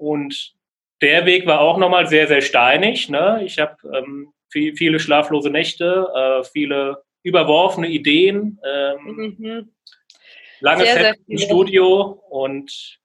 [0.00, 0.54] und
[1.00, 3.08] der Weg war auch nochmal sehr, sehr steinig.
[3.08, 3.42] Ne?
[3.44, 9.70] Ich habe ähm, viel, viele schlaflose Nächte, äh, viele überworfene Ideen, ähm, mhm.
[10.62, 12.98] Lange Set im Studio und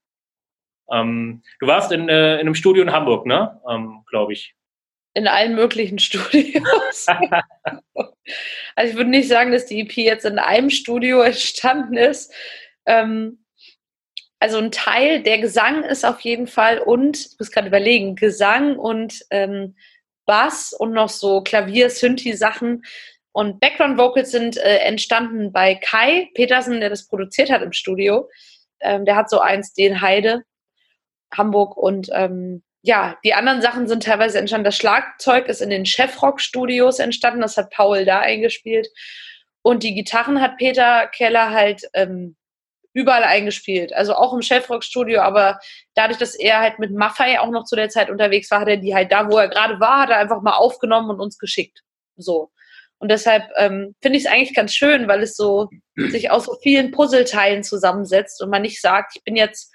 [0.92, 3.60] ähm, du warst in, äh, in einem Studio in Hamburg, ne?
[3.70, 4.56] Ähm, Glaube ich.
[5.14, 7.08] In allen möglichen Studios.
[8.76, 12.34] also ich würde nicht sagen, dass die EP jetzt in einem Studio entstanden ist.
[12.86, 13.44] Ähm,
[14.40, 18.78] also ein Teil, der Gesang ist auf jeden Fall und, ich muss gerade überlegen, Gesang
[18.78, 19.76] und ähm,
[20.28, 22.84] Bass und noch so Klavier, Synthi-Sachen
[23.38, 28.28] und Background Vocals sind äh, entstanden bei Kai Petersen, der das produziert hat im Studio.
[28.80, 30.42] Ähm, der hat so eins, den Heide,
[31.32, 34.66] Hamburg und ähm, ja, die anderen Sachen sind teilweise entstanden.
[34.66, 38.88] Das Schlagzeug ist in den Chefrock-Studios entstanden, das hat Paul da eingespielt.
[39.62, 42.38] Und die Gitarren hat Peter Keller halt ähm,
[42.92, 43.94] überall eingespielt.
[43.94, 45.60] Also auch im Chefrock-Studio, aber
[45.94, 48.78] dadurch, dass er halt mit Maffei auch noch zu der Zeit unterwegs war, hat er
[48.78, 51.84] die halt da, wo er gerade war, hat er einfach mal aufgenommen und uns geschickt.
[52.16, 52.50] So.
[53.00, 56.58] Und deshalb ähm, finde ich es eigentlich ganz schön, weil es so sich aus so
[56.62, 59.72] vielen Puzzleteilen zusammensetzt und man nicht sagt, ich bin jetzt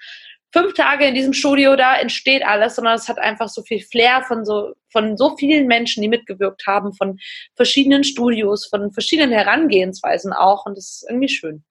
[0.53, 4.23] fünf Tage in diesem Studio, da entsteht alles, sondern es hat einfach so viel Flair
[4.27, 7.17] von so, von so vielen Menschen, die mitgewirkt haben, von
[7.55, 10.65] verschiedenen Studios, von verschiedenen Herangehensweisen auch.
[10.65, 11.63] Und das ist irgendwie schön.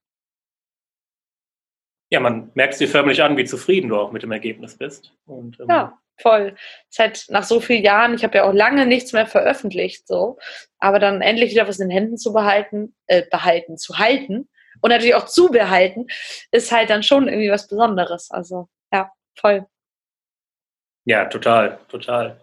[2.10, 5.14] Ja, man merkt es dir förmlich an, wie zufrieden du auch mit dem Ergebnis bist.
[5.24, 6.55] Und, ähm, ja, voll.
[6.88, 10.38] Seit nach so vielen Jahren, ich habe ja auch lange nichts mehr veröffentlicht, so,
[10.79, 14.48] aber dann endlich wieder was in den Händen zu behalten, äh, behalten, zu halten
[14.81, 16.07] und natürlich auch zu behalten,
[16.51, 18.31] ist halt dann schon irgendwie was Besonderes.
[18.31, 19.66] Also ja, voll.
[21.05, 22.40] Ja, total, total.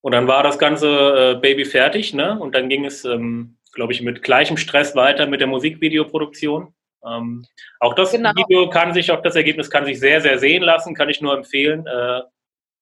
[0.00, 2.38] Und dann war das ganze äh, Baby fertig, ne?
[2.38, 6.74] Und dann ging es, ähm, glaube ich, mit gleichem Stress weiter mit der Musikvideoproduktion.
[7.04, 7.44] Ähm,
[7.80, 8.30] auch das genau.
[8.36, 11.34] Video kann sich, auch das Ergebnis kann sich sehr, sehr sehen lassen, kann ich nur
[11.34, 11.86] empfehlen.
[11.86, 12.20] Äh,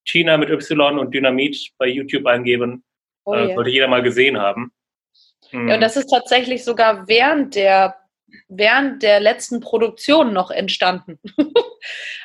[0.04, 2.84] China mit Y und Dynamit bei YouTube eingeben.
[3.24, 4.72] Oh, äh, sollte jeder mal gesehen haben.
[5.50, 5.68] Hm.
[5.68, 7.96] Ja, und das ist tatsächlich sogar während der
[8.48, 11.18] während der letzten Produktion noch entstanden.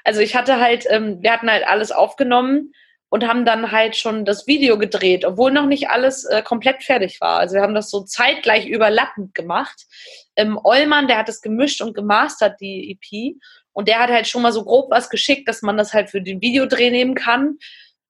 [0.04, 2.74] also ich hatte halt, ähm, wir hatten halt alles aufgenommen
[3.10, 7.20] und haben dann halt schon das Video gedreht, obwohl noch nicht alles äh, komplett fertig
[7.22, 7.40] war.
[7.40, 9.88] Also wir haben das so zeitgleich überlappend gemacht.
[10.36, 13.36] Ähm, Eulmann, der hat das gemischt und gemastert, die EP.
[13.80, 16.22] Und der hat halt schon mal so grob was geschickt, dass man das halt für
[16.22, 17.60] den Videodreh nehmen kann,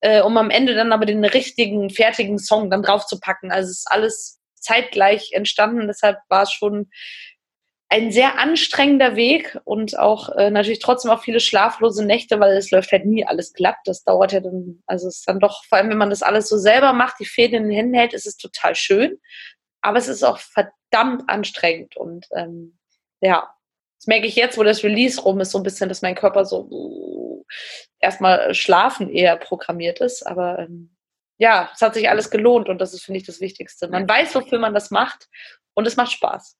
[0.01, 3.51] äh, um am Ende dann aber den richtigen, fertigen Song dann drauf zu packen.
[3.51, 5.85] Also es ist alles zeitgleich entstanden.
[5.85, 6.89] Deshalb war es schon
[7.87, 12.71] ein sehr anstrengender Weg und auch äh, natürlich trotzdem auch viele schlaflose Nächte, weil es
[12.71, 13.77] läuft halt nie alles glatt.
[13.85, 16.49] Das dauert ja dann, also es ist dann doch, vor allem wenn man das alles
[16.49, 19.19] so selber macht, die Fäden in den Händen hält, ist es total schön.
[19.81, 22.79] Aber es ist auch verdammt anstrengend und ähm,
[23.21, 23.53] ja,
[23.99, 26.45] das merke ich jetzt, wo das Release rum ist, so ein bisschen, dass mein Körper
[26.45, 27.43] so uh,
[27.99, 30.25] erstmal schlafen eher programmiert ist.
[30.25, 30.95] Aber ähm,
[31.37, 33.89] ja, es hat sich alles gelohnt und das ist, finde ich, das Wichtigste.
[33.89, 35.27] Man weiß, wofür man das macht
[35.73, 36.57] und es macht Spaß.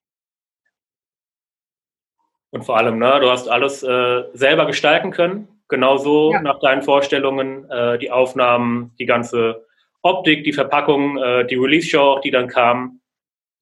[2.51, 6.41] Und vor allem, ne, du hast alles äh, selber gestalten können, genauso ja.
[6.41, 9.65] nach deinen Vorstellungen, äh, die Aufnahmen, die ganze
[10.01, 12.99] Optik, die Verpackung, äh, die Release-Show auch, die dann kam.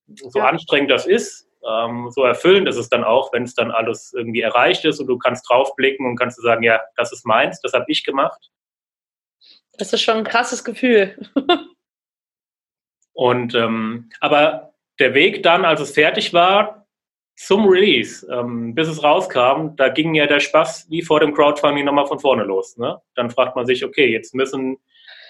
[0.08, 0.48] So ja.
[0.48, 4.42] anstrengend das ist, ähm, so erfüllend ist es dann auch, wenn es dann alles irgendwie
[4.42, 7.74] erreicht ist und du kannst draufblicken und kannst du sagen, ja, das ist meins, das
[7.74, 8.52] habe ich gemacht.
[9.78, 11.18] Das ist schon ein krasses Gefühl.
[13.14, 16.88] und ähm, aber der Weg dann, als es fertig war,
[17.36, 21.86] zum Release, ähm, bis es rauskam, da ging ja der Spaß wie vor dem Crowdfunding
[21.86, 22.78] nochmal von vorne los.
[22.78, 23.00] Ne?
[23.14, 24.78] Dann fragt man sich, okay, jetzt müssen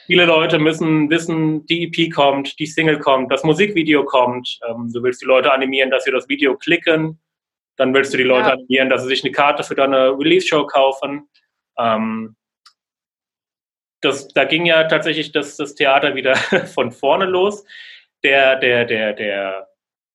[0.08, 4.60] viele Leute müssen wissen, die EP kommt, die Single kommt, das Musikvideo kommt.
[4.68, 7.20] Ähm, du willst die Leute animieren, dass sie das Video klicken.
[7.76, 8.54] Dann willst du die Leute ja.
[8.54, 11.30] animieren, dass sie sich eine Karte für deine Release-Show kaufen.
[11.78, 12.36] Ähm,
[14.02, 16.36] das, da ging ja tatsächlich das, das Theater wieder
[16.74, 17.64] von vorne los.
[18.24, 19.68] Der, der, der, der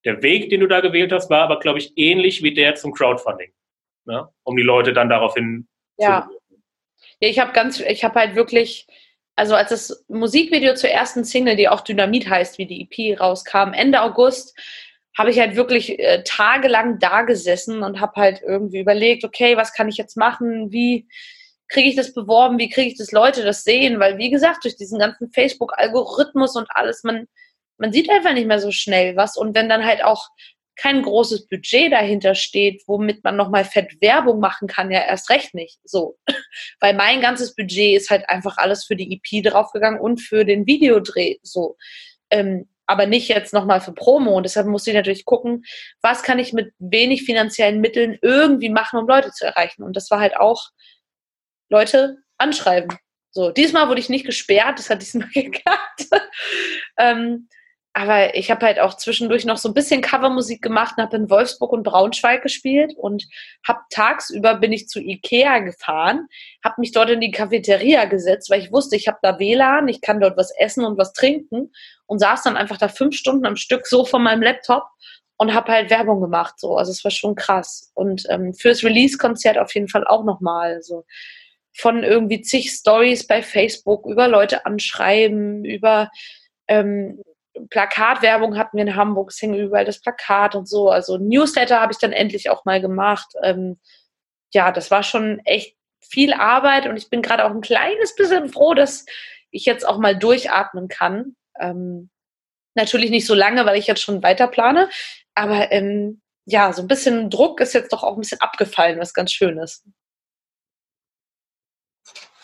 [0.05, 2.93] der Weg, den du da gewählt hast, war aber, glaube ich, ähnlich wie der zum
[2.93, 3.53] Crowdfunding,
[4.05, 4.29] ne?
[4.43, 6.29] um die Leute dann daraufhin ja.
[6.29, 6.57] zu
[7.21, 8.87] Ja, ich habe ganz, ich habe halt wirklich,
[9.37, 13.73] also als das Musikvideo zur ersten Single, die auch Dynamit heißt, wie die EP rauskam,
[13.73, 14.57] Ende August,
[15.17, 19.75] habe ich halt wirklich äh, tagelang da gesessen und habe halt irgendwie überlegt, okay, was
[19.75, 21.07] kann ich jetzt machen, wie
[21.69, 24.77] kriege ich das beworben, wie kriege ich das Leute das sehen, weil wie gesagt, durch
[24.77, 27.27] diesen ganzen Facebook-Algorithmus und alles, man,
[27.79, 29.37] man sieht einfach nicht mehr so schnell was.
[29.37, 30.29] Und wenn dann halt auch
[30.77, 35.55] kein großes Budget dahinter steht, womit man nochmal fett Werbung machen kann, ja erst recht
[35.55, 35.79] nicht.
[35.85, 36.19] So.
[36.81, 40.67] Weil mein ganzes Budget ist halt einfach alles für die EP draufgegangen und für den
[40.67, 41.39] Videodreh.
[41.43, 41.77] So.
[42.31, 44.37] Ähm, aber nicht jetzt nochmal für Promo.
[44.37, 45.65] Und deshalb muss ich natürlich gucken,
[46.01, 49.83] was kann ich mit wenig finanziellen Mitteln irgendwie machen, um Leute zu erreichen.
[49.83, 50.71] Und das war halt auch
[51.69, 52.97] Leute anschreiben.
[53.31, 56.09] So, diesmal wurde ich nicht gesperrt, das hat diesmal geklappt.
[56.99, 57.49] ähm,
[57.95, 61.29] aber ich habe halt auch zwischendurch noch so ein bisschen Covermusik gemacht und habe in
[61.29, 63.27] Wolfsburg und Braunschweig gespielt und
[63.67, 66.27] habe tagsüber bin ich zu Ikea gefahren,
[66.65, 70.01] habe mich dort in die Cafeteria gesetzt, weil ich wusste, ich habe da WLAN, ich
[70.01, 71.71] kann dort was essen und was trinken
[72.07, 74.85] und saß dann einfach da fünf Stunden am Stück so von meinem Laptop
[75.37, 76.55] und habe halt Werbung gemacht.
[76.59, 77.91] So, also es war schon krass.
[77.95, 80.75] Und ähm, fürs Release-Konzert auf jeden Fall auch nochmal.
[80.75, 81.05] Also
[81.75, 86.11] von irgendwie zig Stories bei Facebook über Leute anschreiben, über
[86.69, 87.21] ähm,
[87.71, 90.89] Plakatwerbung hatten wir in Hamburg, es hing überall das Plakat und so.
[90.89, 93.35] Also Newsletter habe ich dann endlich auch mal gemacht.
[93.43, 93.79] Ähm,
[94.53, 98.49] ja, das war schon echt viel Arbeit und ich bin gerade auch ein kleines bisschen
[98.49, 99.07] froh, dass
[99.51, 101.37] ich jetzt auch mal durchatmen kann.
[101.61, 102.11] Ähm,
[102.75, 104.89] natürlich nicht so lange, weil ich jetzt schon weiter plane,
[105.35, 109.15] aber ähm, ja, so ein bisschen Druck ist jetzt doch auch ein bisschen abgefallen, was
[109.15, 109.85] ganz schön ist.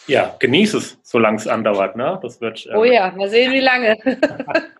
[0.06, 1.96] Ja, genieß es, solange es andauert.
[1.96, 2.18] Ne?
[2.22, 3.98] Das wird, ähm, oh ja, mal sehen, wie lange.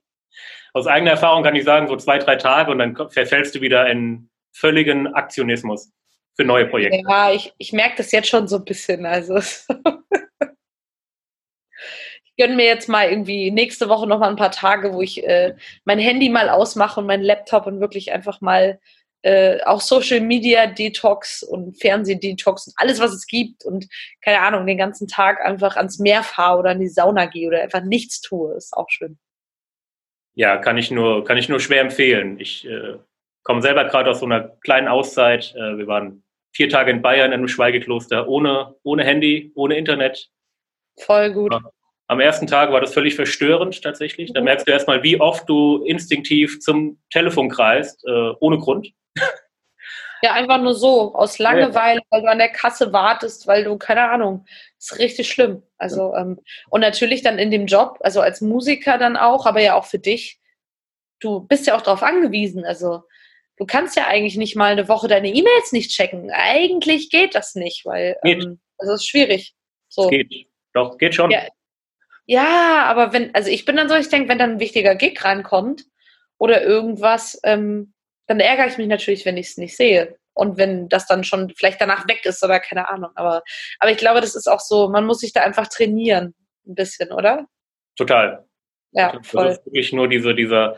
[0.72, 3.88] aus eigener Erfahrung kann ich sagen, so zwei, drei Tage und dann verfällst du wieder
[3.88, 5.92] in völligen Aktionismus
[6.34, 7.02] für neue Projekte.
[7.08, 9.06] Ja, ich, ich merke das jetzt schon so ein bisschen.
[9.06, 9.38] Also
[12.24, 15.26] ich gönne mir jetzt mal irgendwie nächste Woche noch mal ein paar Tage, wo ich
[15.26, 18.78] äh, mein Handy mal ausmache und meinen Laptop und wirklich einfach mal
[19.22, 23.88] äh, auch Social Media Detox und Fernseh Detox und alles, was es gibt und
[24.20, 27.62] keine Ahnung, den ganzen Tag einfach ans Meer fahre oder in die Sauna gehe oder
[27.62, 29.18] einfach nichts tue, ist auch schön
[30.38, 32.38] ja, kann ich nur, kann ich nur schwer empfehlen.
[32.38, 32.94] Ich äh,
[33.42, 35.52] komme selber gerade aus so einer kleinen Auszeit.
[35.56, 36.22] Äh, wir waren
[36.54, 40.30] vier Tage in Bayern in einem Schweigekloster ohne, ohne Handy, ohne Internet.
[41.00, 41.52] Voll gut.
[42.06, 44.32] Am ersten Tag war das völlig verstörend tatsächlich.
[44.32, 44.44] Da mhm.
[44.44, 48.92] merkst du erstmal, wie oft du instinktiv zum Telefon kreist, äh, ohne Grund.
[50.22, 54.10] Ja, einfach nur so, aus Langeweile, weil du an der Kasse wartest, weil du, keine
[54.10, 54.44] Ahnung,
[54.78, 55.62] ist richtig schlimm.
[55.76, 59.74] Also, ähm, und natürlich dann in dem Job, also als Musiker dann auch, aber ja
[59.74, 60.40] auch für dich,
[61.20, 62.64] du bist ja auch darauf angewiesen.
[62.64, 63.02] Also,
[63.56, 66.30] du kannst ja eigentlich nicht mal eine Woche deine E-Mails nicht checken.
[66.32, 68.42] Eigentlich geht das nicht, weil, geht.
[68.42, 69.54] ähm, also es ist schwierig.
[69.88, 70.04] So.
[70.04, 70.48] Es geht.
[70.72, 71.30] Doch, geht schon.
[71.30, 71.42] Ja.
[72.26, 75.24] ja, aber wenn, also ich bin dann so, ich denke, wenn dann ein wichtiger Gig
[75.24, 75.84] rankommt
[76.38, 77.94] oder irgendwas, ähm,
[78.28, 80.16] dann ärgere ich mich natürlich, wenn ich es nicht sehe.
[80.34, 83.10] Und wenn das dann schon vielleicht danach weg ist oder keine Ahnung.
[83.16, 83.42] Aber,
[83.80, 87.10] aber ich glaube, das ist auch so, man muss sich da einfach trainieren, ein bisschen,
[87.10, 87.48] oder?
[87.96, 88.46] Total.
[88.92, 89.48] Ja, das voll.
[89.48, 90.76] ist wirklich nur diese, dieser,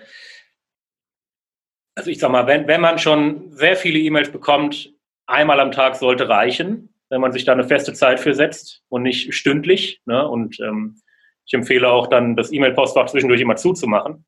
[1.94, 4.94] also ich sag mal, wenn, wenn man schon sehr viele E-Mails bekommt,
[5.26, 9.02] einmal am Tag sollte reichen, wenn man sich da eine feste Zeit für setzt und
[9.02, 10.00] nicht stündlich.
[10.06, 10.26] Ne?
[10.26, 11.00] Und ähm,
[11.44, 14.24] ich empfehle auch dann, das E-Mail-Postfach zwischendurch immer zuzumachen.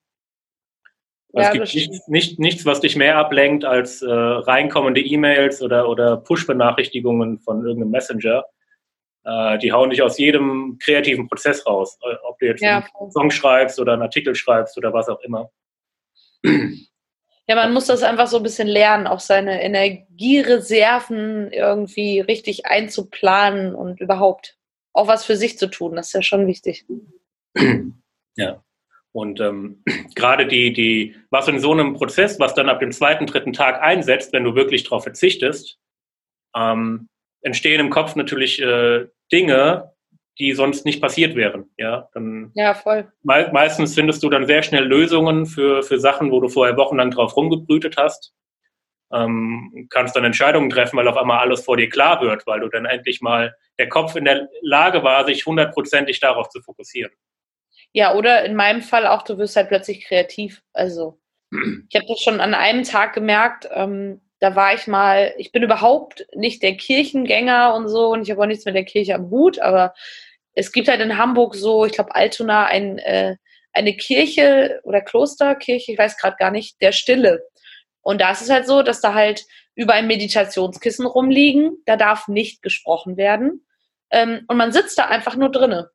[1.34, 5.88] Ja, es gibt nicht, nicht, nichts, was dich mehr ablenkt als äh, reinkommende E-Mails oder,
[5.88, 8.44] oder Push-Benachrichtigungen von irgendeinem Messenger.
[9.24, 11.98] Äh, die hauen dich aus jedem kreativen Prozess raus.
[12.02, 15.20] Äh, ob du jetzt ja, einen Song schreibst oder einen Artikel schreibst oder was auch
[15.20, 15.50] immer.
[17.48, 23.74] Ja, man muss das einfach so ein bisschen lernen, auch seine Energiereserven irgendwie richtig einzuplanen
[23.74, 24.56] und überhaupt
[24.92, 25.96] auch was für sich zu tun.
[25.96, 26.86] Das ist ja schon wichtig.
[28.36, 28.62] Ja.
[29.12, 29.82] Und ähm,
[30.14, 33.80] gerade die, die, was in so einem Prozess, was dann ab dem zweiten, dritten Tag
[33.82, 35.78] einsetzt, wenn du wirklich darauf verzichtest,
[36.56, 37.08] ähm,
[37.42, 39.92] entstehen im Kopf natürlich äh, Dinge,
[40.38, 41.70] die sonst nicht passiert wären.
[41.76, 43.12] Ja, dann ja voll.
[43.22, 47.10] Me meistens findest du dann sehr schnell Lösungen für, für Sachen, wo du vorher wochenlang
[47.10, 48.32] drauf rumgebrütet hast.
[49.12, 52.68] Ähm, kannst dann Entscheidungen treffen, weil auf einmal alles vor dir klar wird, weil du
[52.68, 57.12] dann endlich mal der Kopf in der Lage war, sich hundertprozentig darauf zu fokussieren.
[57.92, 60.62] Ja, oder in meinem Fall auch, du wirst halt plötzlich kreativ.
[60.72, 61.18] Also,
[61.88, 65.62] ich habe das schon an einem Tag gemerkt, ähm, da war ich mal, ich bin
[65.62, 69.30] überhaupt nicht der Kirchengänger und so und ich habe auch nichts mit der Kirche am
[69.30, 69.94] Hut, aber
[70.54, 73.36] es gibt halt in Hamburg so, ich glaube Altona, ein, äh,
[73.72, 77.44] eine Kirche oder Klosterkirche, ich weiß gerade gar nicht, der Stille.
[78.00, 79.44] Und da ist es halt so, dass da halt
[79.76, 83.64] über ein Meditationskissen rumliegen, da darf nicht gesprochen werden.
[84.10, 85.90] Ähm, und man sitzt da einfach nur drinne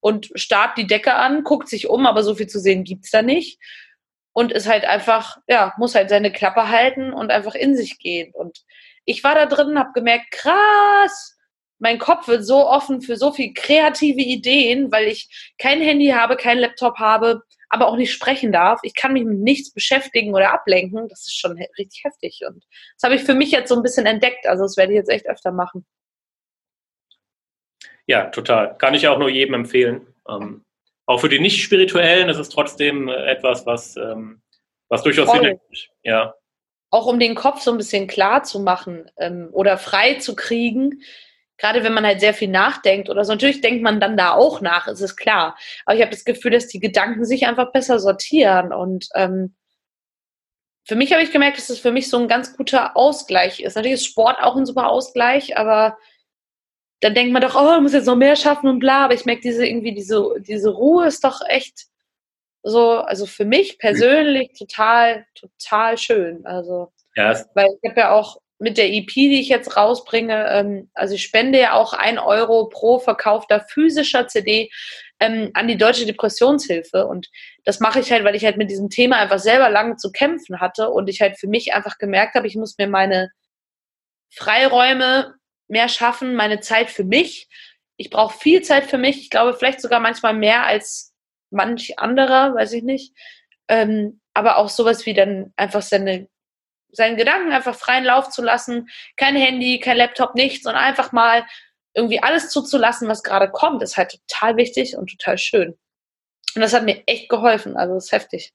[0.00, 3.22] und starrt die Decke an, guckt sich um, aber so viel zu sehen gibt's da
[3.22, 3.58] nicht.
[4.32, 8.32] Und ist halt einfach, ja, muss halt seine Klappe halten und einfach in sich gehen.
[8.32, 8.62] Und
[9.04, 11.36] ich war da drin, habe gemerkt, krass,
[11.78, 16.36] mein Kopf wird so offen für so viel kreative Ideen, weil ich kein Handy habe,
[16.36, 18.80] kein Laptop habe, aber auch nicht sprechen darf.
[18.82, 21.08] Ich kann mich mit nichts beschäftigen oder ablenken.
[21.08, 22.40] Das ist schon richtig heftig.
[22.46, 22.64] Und
[22.96, 24.46] das habe ich für mich jetzt so ein bisschen entdeckt.
[24.46, 25.86] Also das werde ich jetzt echt öfter machen.
[28.08, 28.76] Ja, total.
[28.78, 30.06] Kann ich auch nur jedem empfehlen.
[30.28, 30.64] Ähm,
[31.04, 34.40] auch für die Nicht-Spirituellen ist es trotzdem äh, etwas, was, ähm,
[34.88, 35.90] was durchaus Sinn ergibt.
[36.02, 36.34] Ja.
[36.90, 41.02] Auch um den Kopf so ein bisschen klar zu machen ähm, oder frei zu kriegen.
[41.58, 44.62] gerade wenn man halt sehr viel nachdenkt oder so, natürlich denkt man dann da auch
[44.62, 45.58] nach, ist es klar.
[45.84, 48.72] Aber ich habe das Gefühl, dass die Gedanken sich einfach besser sortieren.
[48.72, 49.54] Und ähm,
[50.84, 53.76] für mich habe ich gemerkt, dass es für mich so ein ganz guter Ausgleich ist.
[53.76, 55.98] Natürlich ist Sport auch ein super Ausgleich, aber
[57.00, 59.04] dann denkt man doch, oh, ich muss jetzt noch mehr schaffen und bla.
[59.04, 61.86] Aber ich merke, diese irgendwie, diese, diese Ruhe ist doch echt
[62.62, 66.44] so, also für mich persönlich total, total schön.
[66.44, 67.40] Also, ja.
[67.54, 71.22] weil ich habe ja auch mit der EP, die ich jetzt rausbringe, ähm, also ich
[71.22, 74.70] spende ja auch ein Euro pro verkaufter physischer CD
[75.20, 77.06] ähm, an die Deutsche Depressionshilfe.
[77.06, 77.28] Und
[77.64, 80.60] das mache ich halt, weil ich halt mit diesem Thema einfach selber lange zu kämpfen
[80.60, 83.30] hatte und ich halt für mich einfach gemerkt habe, ich muss mir meine
[84.30, 85.37] Freiräume
[85.68, 87.48] mehr schaffen, meine Zeit für mich.
[87.96, 89.18] Ich brauche viel Zeit für mich.
[89.18, 91.14] Ich glaube, vielleicht sogar manchmal mehr als
[91.50, 93.14] manch anderer, weiß ich nicht.
[93.68, 96.28] Ähm, aber auch sowas wie dann einfach seine,
[96.92, 98.88] seinen Gedanken einfach freien Lauf zu lassen.
[99.16, 101.44] Kein Handy, kein Laptop, nichts und einfach mal
[101.94, 105.78] irgendwie alles zuzulassen, was gerade kommt, ist halt total wichtig und total schön.
[106.54, 107.76] Und das hat mir echt geholfen.
[107.76, 108.52] Also das ist heftig.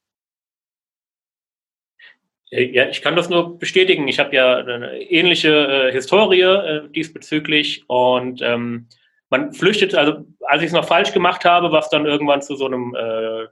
[2.56, 4.08] Ja, ich kann das nur bestätigen.
[4.08, 8.88] Ich habe ja eine ähnliche äh, Historie äh, diesbezüglich und ähm,
[9.30, 12.68] man flüchtet, also als ich es noch falsch gemacht habe, was dann irgendwann zu so
[12.68, 13.48] einem, äh,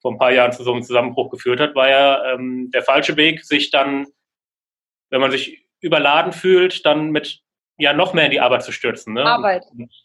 [0.00, 3.18] vor ein paar Jahren zu so einem Zusammenbruch geführt hat, war ja ähm, der falsche
[3.18, 4.06] Weg, sich dann,
[5.10, 7.42] wenn man sich überladen fühlt, dann mit
[7.76, 9.12] ja noch mehr in die Arbeit zu stürzen.
[9.12, 9.24] Ne?
[9.24, 9.64] Arbeit.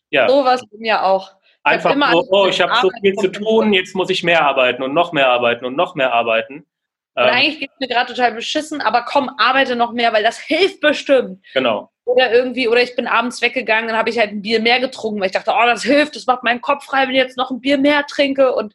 [0.09, 0.27] Ja.
[0.27, 1.31] So was bei mir auch.
[1.31, 4.83] Ich Einfach so, oh, ich habe so viel zu tun, jetzt muss ich mehr arbeiten
[4.83, 6.65] und noch mehr arbeiten und noch mehr arbeiten.
[7.15, 10.23] Oder ähm, eigentlich geht es mir gerade total beschissen, aber komm, arbeite noch mehr, weil
[10.23, 11.45] das hilft bestimmt.
[11.53, 11.91] Genau.
[12.05, 15.19] Oder irgendwie, oder ich bin abends weggegangen, dann habe ich halt ein Bier mehr getrunken,
[15.19, 17.51] weil ich dachte, oh, das hilft, das macht meinen Kopf frei, wenn ich jetzt noch
[17.51, 18.53] ein Bier mehr trinke.
[18.53, 18.73] Und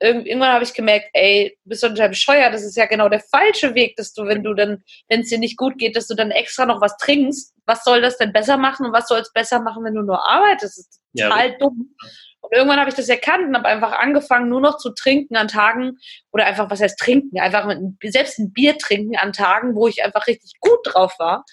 [0.00, 3.74] irgendwann habe ich gemerkt, ey, bist du total bescheuert, das ist ja genau der falsche
[3.74, 6.30] Weg, dass du, wenn du dann, wenn es dir nicht gut geht, dass du dann
[6.30, 7.54] extra noch was trinkst.
[7.64, 10.26] Was soll das denn besser machen und was soll es besser machen, wenn du nur
[10.28, 10.78] arbeitest?
[10.78, 11.94] Das ist total ja, dumm.
[12.40, 15.48] Und irgendwann habe ich das erkannt und habe einfach angefangen, nur noch zu trinken an
[15.48, 15.98] Tagen
[16.32, 17.40] oder einfach, was heißt trinken?
[17.40, 17.78] Einfach mit,
[18.12, 21.44] selbst ein Bier trinken an Tagen, wo ich einfach richtig gut drauf war.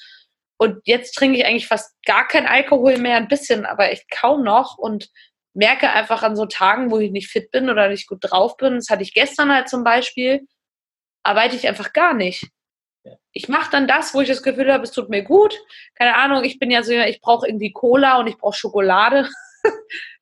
[0.58, 4.44] Und jetzt trinke ich eigentlich fast gar kein Alkohol mehr, ein bisschen, aber echt kaum
[4.44, 5.10] noch und
[5.54, 8.76] merke einfach an so Tagen, wo ich nicht fit bin oder nicht gut drauf bin,
[8.76, 10.48] das hatte ich gestern halt zum Beispiel,
[11.24, 12.48] arbeite ich einfach gar nicht.
[13.32, 15.58] Ich mache dann das, wo ich das Gefühl habe, es tut mir gut.
[15.96, 19.30] Keine Ahnung, ich bin ja so, ich brauche irgendwie Cola und ich brauche Schokolade.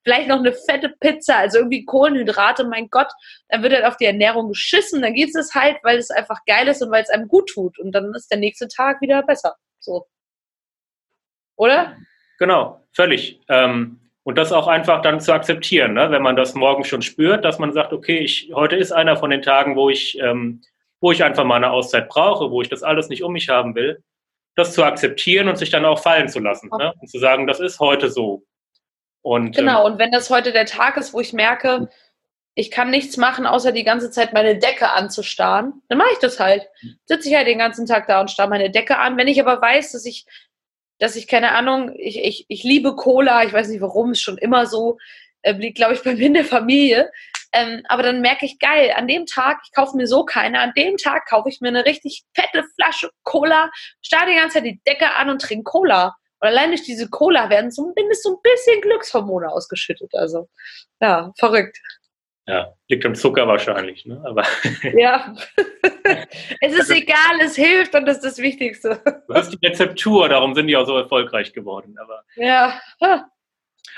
[0.04, 3.10] Vielleicht noch eine fette Pizza, also irgendwie Kohlenhydrate, mein Gott,
[3.48, 6.68] dann wird halt auf die Ernährung geschissen, dann geht es halt, weil es einfach geil
[6.68, 7.78] ist und weil es einem gut tut.
[7.78, 9.56] Und dann ist der nächste Tag wieder besser.
[9.80, 10.06] So.
[11.56, 11.96] Oder?
[12.38, 13.40] Genau, völlig.
[13.48, 16.10] Ähm, und das auch einfach dann zu akzeptieren, ne?
[16.10, 19.30] wenn man das morgen schon spürt, dass man sagt, okay, ich, heute ist einer von
[19.30, 20.62] den Tagen, wo ich, ähm,
[21.00, 23.74] wo ich einfach mal eine Auszeit brauche, wo ich das alles nicht um mich haben
[23.74, 24.02] will,
[24.56, 26.94] das zu akzeptieren und sich dann auch fallen zu lassen ne?
[26.98, 28.44] und zu sagen, das ist heute so.
[29.24, 31.88] Und, genau, ähm, und wenn das heute der Tag ist, wo ich merke,
[32.54, 36.38] ich kann nichts machen, außer die ganze Zeit meine Decke anzustarren, dann mache ich das
[36.38, 36.68] halt.
[37.06, 39.16] Sitze ich halt den ganzen Tag da und starre meine Decke an.
[39.16, 40.26] Wenn ich aber weiß, dass ich
[40.98, 44.38] dass ich, keine Ahnung, ich, ich, ich liebe Cola, ich weiß nicht warum, ist schon
[44.38, 44.98] immer so,
[45.42, 47.10] äh, liegt, glaube ich, bei mir in der Familie.
[47.52, 50.72] Ähm, aber dann merke ich, geil, an dem Tag, ich kaufe mir so keine, an
[50.76, 53.70] dem Tag kaufe ich mir eine richtig fette Flasche Cola,
[54.02, 56.16] starte die ganze Zeit die Decke an und trinke Cola.
[56.44, 60.10] Und allein durch diese Cola werden zumindest so ein bisschen Glückshormone ausgeschüttet.
[60.12, 60.50] Also,
[61.00, 61.78] ja, verrückt.
[62.46, 64.22] Ja, liegt am Zucker wahrscheinlich, ne?
[64.26, 64.42] Aber
[64.94, 65.34] ja.
[66.60, 69.00] es ist also, egal, es hilft und das ist das Wichtigste.
[69.26, 71.96] Du hast die Rezeptur, darum sind die auch so erfolgreich geworden.
[71.98, 72.78] Aber, ja.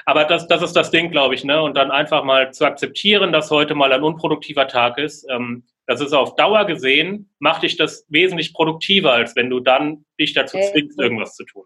[0.04, 1.61] Aber das, das ist das Ding, glaube ich, ne?
[1.61, 5.26] Und dann einfach mal zu akzeptieren, dass heute mal ein unproduktiver Tag ist.
[5.28, 10.04] Ähm, das ist auf Dauer gesehen, macht dich das wesentlich produktiver, als wenn du dann
[10.20, 11.64] dich dazu zwingst, irgendwas zu tun.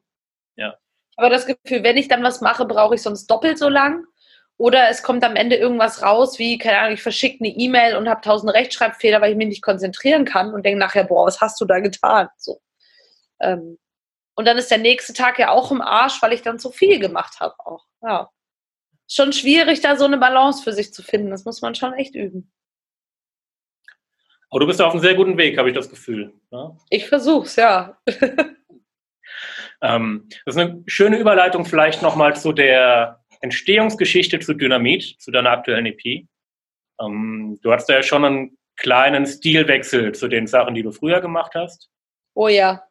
[0.60, 0.76] Ja.
[1.16, 4.04] Aber das Gefühl, wenn ich dann was mache, brauche ich sonst doppelt so lang.
[4.56, 8.10] Oder es kommt am Ende irgendwas raus, wie, keine Ahnung, ich verschicke eine E-Mail und
[8.10, 11.58] habe tausend Rechtschreibfehler, weil ich mich nicht konzentrieren kann und denke nachher, boah, was hast
[11.62, 12.28] du da getan?
[12.36, 12.60] So.
[13.40, 13.78] Ähm,
[14.34, 16.98] und dann ist der nächste Tag ja auch im Arsch, weil ich dann zu viel
[16.98, 17.86] gemacht habe auch.
[18.02, 18.30] Ja.
[19.08, 21.30] Schon schwierig, da so eine Balance für sich zu finden.
[21.30, 22.52] Das muss man schon echt üben.
[24.50, 26.34] Aber du bist auf einem sehr guten Weg, habe ich das Gefühl.
[26.50, 26.68] Ja?
[26.68, 26.78] Ne?
[26.90, 27.98] Ich versuch's, ja.
[29.82, 35.50] ähm, das ist eine schöne Überleitung vielleicht nochmal zu der Entstehungsgeschichte zu Dynamit, zu deiner
[35.50, 36.26] aktuellen EP.
[37.00, 41.20] Ähm, du hast da ja schon einen kleinen Stilwechsel zu den Sachen, die du früher
[41.20, 41.90] gemacht hast.
[42.34, 42.82] Oh ja.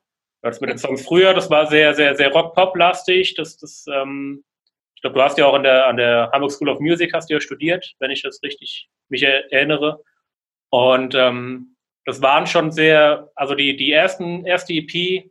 [0.42, 3.36] Du hast mit den Songs früher, das war sehr, sehr, sehr Rock-Pop-lastig.
[3.36, 4.44] Das, das, ähm,
[4.96, 7.30] ich glaube, du hast ja auch in der, an der Hamburg School of Music hast
[7.30, 10.02] du ja studiert, wenn ich das richtig mich erinnere.
[10.70, 11.76] Und ähm,
[12.06, 15.30] das waren schon sehr, also die, die ersten, erste EP,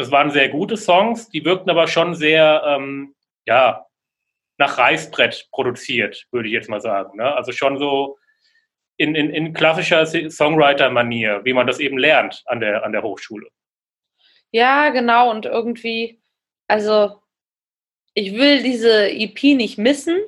[0.00, 3.14] das waren sehr gute Songs, die wirkten aber schon sehr, ähm,
[3.46, 3.86] ja,
[4.56, 7.18] nach Reißbrett produziert, würde ich jetzt mal sagen.
[7.18, 7.34] Ne?
[7.34, 8.18] Also schon so
[8.96, 13.48] in, in, in klassischer Songwriter-Manier, wie man das eben lernt an der, an der Hochschule.
[14.52, 15.30] Ja, genau.
[15.30, 16.22] Und irgendwie,
[16.66, 17.20] also
[18.14, 20.18] ich will diese EP nicht missen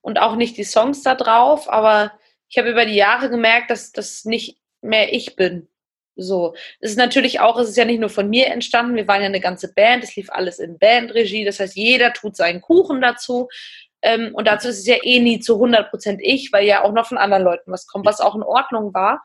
[0.00, 2.12] und auch nicht die Songs da drauf, aber
[2.48, 5.68] ich habe über die Jahre gemerkt, dass das nicht mehr ich bin.
[6.16, 6.54] So.
[6.80, 9.28] Es ist natürlich auch, es ist ja nicht nur von mir entstanden, wir waren ja
[9.28, 13.48] eine ganze Band, es lief alles in Bandregie, das heißt, jeder tut seinen Kuchen dazu.
[14.02, 17.06] Ähm, und dazu ist es ja eh nie zu 100% ich, weil ja auch noch
[17.06, 19.22] von anderen Leuten was kommt, was auch in Ordnung war.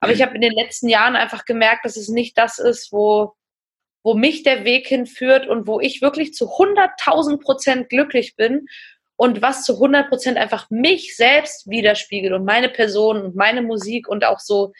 [0.00, 0.24] Aber ich mhm.
[0.24, 3.34] habe in den letzten Jahren einfach gemerkt, dass es nicht das ist, wo,
[4.02, 8.66] wo mich der Weg hinführt und wo ich wirklich zu 100.000% glücklich bin
[9.16, 14.24] und was zu 100% einfach mich selbst widerspiegelt und meine Person und meine Musik und
[14.24, 14.72] auch so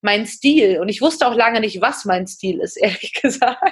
[0.00, 0.80] mein Stil.
[0.80, 3.62] Und ich wusste auch lange nicht, was mein Stil ist, ehrlich gesagt.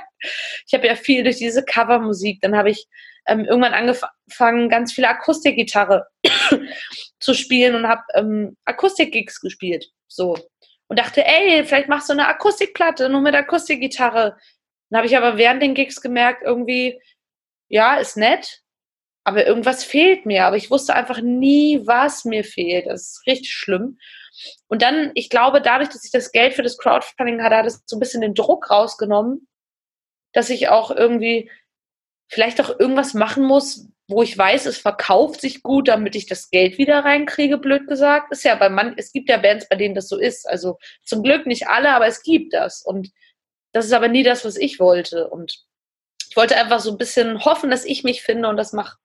[0.67, 2.41] Ich habe ja viel durch diese Covermusik.
[2.41, 2.87] Dann habe ich
[3.27, 6.07] ähm, irgendwann angefangen, ganz viele Akustikgitarre
[7.21, 9.87] zu spielen und habe ähm, Akustikgigs gespielt.
[10.09, 10.39] So.
[10.89, 14.37] Und dachte, ey, vielleicht machst du eine Akustikplatte nur mit Akustikgitarre.
[14.89, 17.01] Dann habe ich aber während den Gigs gemerkt, irgendwie,
[17.69, 18.63] ja, ist nett,
[19.25, 20.45] aber irgendwas fehlt mir.
[20.45, 22.87] Aber ich wusste einfach nie, was mir fehlt.
[22.87, 23.99] Das ist richtig schlimm.
[24.69, 27.83] Und dann, ich glaube, dadurch, dass ich das Geld für das Crowdfunding hatte, hat es
[27.87, 29.49] so ein bisschen den Druck rausgenommen,
[30.33, 31.51] dass ich auch irgendwie
[32.29, 36.51] vielleicht auch irgendwas machen muss, wo ich weiß, es verkauft sich gut, damit ich das
[36.51, 38.31] Geld wieder reinkriege, blöd gesagt.
[38.31, 40.49] Ist ja bei man, es gibt ja Bands, bei denen das so ist.
[40.49, 42.83] Also zum Glück nicht alle, aber es gibt das.
[42.83, 43.11] Und
[43.73, 45.29] das ist aber nie das, was ich wollte.
[45.29, 45.65] Und
[46.29, 48.97] ich wollte einfach so ein bisschen hoffen, dass ich mich finde und das mache,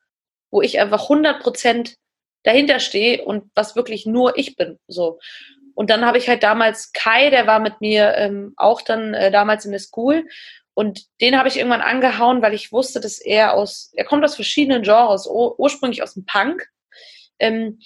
[0.52, 1.96] wo ich einfach 100 Prozent
[2.44, 4.80] dahinter stehe und was wirklich nur ich bin.
[4.88, 5.20] So.
[5.76, 9.32] Und dann habe ich halt damals Kai, der war mit mir ähm, auch dann äh,
[9.32, 10.28] damals in der School.
[10.74, 14.36] Und den habe ich irgendwann angehauen, weil ich wusste, dass er aus, er kommt aus
[14.36, 16.66] verschiedenen Genres, ursprünglich aus dem Punk,
[17.40, 17.80] ähm,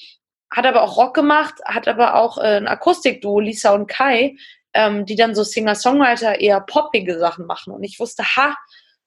[0.51, 4.35] hat aber auch Rock gemacht, hat aber auch äh, ein Akustikduo, Lisa und Kai,
[4.73, 7.73] ähm, die dann so Singer-Songwriter eher poppige Sachen machen.
[7.73, 8.55] Und ich wusste, ha,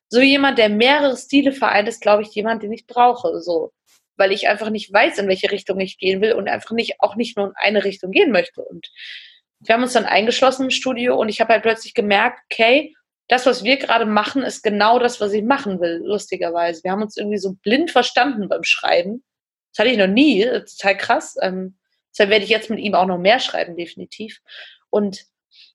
[0.09, 3.40] so jemand, der mehrere Stile vereint, ist, glaube ich, jemand, den ich brauche.
[3.40, 3.72] So
[4.18, 7.16] weil ich einfach nicht weiß, in welche Richtung ich gehen will und einfach nicht, auch
[7.16, 8.62] nicht nur in eine Richtung gehen möchte.
[8.62, 8.90] Und
[9.60, 12.94] wir haben uns dann eingeschlossen im Studio und ich habe halt plötzlich gemerkt, okay,
[13.28, 16.82] das, was wir gerade machen, ist genau das, was ich machen will, lustigerweise.
[16.82, 19.22] Wir haben uns irgendwie so blind verstanden beim Schreiben.
[19.72, 21.36] Das hatte ich noch nie, total krass.
[21.42, 21.78] Ähm,
[22.10, 24.40] deshalb werde ich jetzt mit ihm auch noch mehr schreiben, definitiv.
[24.90, 25.26] Und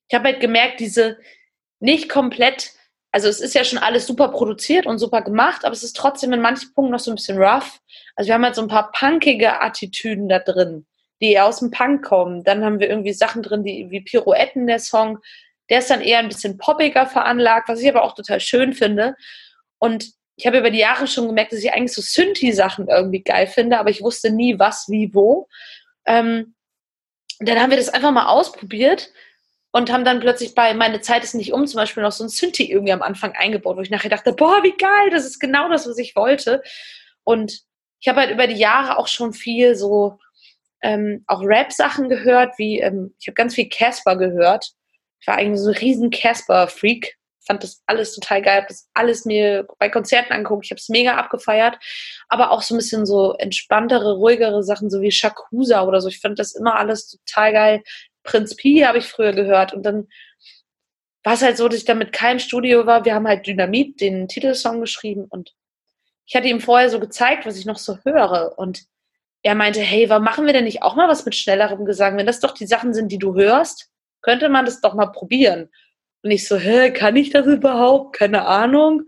[0.10, 1.18] ich habe halt gemerkt, diese
[1.80, 2.72] nicht komplett
[3.14, 6.34] also es ist ja schon alles super produziert und super gemacht, aber es ist trotzdem
[6.34, 7.80] in manchen Punkten noch so ein bisschen rough.
[8.16, 10.88] Also wir haben halt so ein paar punkige Attitüden da drin,
[11.22, 12.44] die eher aus dem Punk kommen.
[12.44, 15.20] Dann haben wir irgendwie Sachen drin, die wie Pirouetten, der Song.
[15.70, 19.16] Der ist dann eher ein bisschen poppiger veranlagt, was ich aber auch total schön finde.
[19.78, 23.46] Und ich habe über die Jahre schon gemerkt, dass ich eigentlich so Synthi-Sachen irgendwie geil
[23.46, 25.48] finde, aber ich wusste nie, was, wie, wo.
[26.08, 26.56] Ähm,
[27.40, 29.12] dann haben wir das einfach mal ausprobiert
[29.74, 32.30] und haben dann plötzlich bei Meine Zeit ist nicht um zum Beispiel noch so ein
[32.30, 35.68] Synthi irgendwie am Anfang eingebaut, wo ich nachher dachte, boah, wie geil, das ist genau
[35.68, 36.62] das, was ich wollte.
[37.24, 37.64] Und
[38.00, 40.20] ich habe halt über die Jahre auch schon viel so
[40.84, 44.74] ähm, auch Rap-Sachen gehört, wie ähm, ich habe ganz viel Casper gehört.
[45.20, 47.18] Ich war eigentlich so ein riesen Casper-Freak.
[47.46, 50.66] Fand das alles total geil, habe das alles mir bei Konzerten angeguckt.
[50.66, 51.78] Ich habe es mega abgefeiert.
[52.30, 56.10] Aber auch so ein bisschen so entspanntere, ruhigere Sachen, so wie Shakusa oder so.
[56.10, 57.84] Ich fand das immer alles total geil.
[58.24, 60.08] Prinz Pi habe ich früher gehört und dann
[61.24, 63.06] war es halt so, dass ich dann mit keinem Studio war.
[63.06, 65.54] Wir haben halt Dynamit, den Titelsong geschrieben und
[66.26, 68.84] ich hatte ihm vorher so gezeigt, was ich noch so höre und
[69.42, 72.18] er meinte, hey, warum machen wir denn nicht auch mal was mit schnellerem Gesang?
[72.18, 73.90] Wenn das doch die Sachen sind, die du hörst,
[74.22, 75.70] könnte man das doch mal probieren.
[76.22, 78.16] Und ich so, hä, kann ich das überhaupt?
[78.16, 79.04] Keine Ahnung.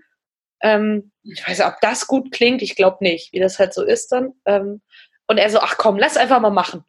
[0.61, 2.61] Ähm, ich weiß nicht, ob das gut klingt.
[2.61, 4.33] Ich glaube nicht, wie das halt so ist dann.
[4.43, 4.81] Ähm,
[5.27, 6.83] und er so, ach komm, lass einfach mal machen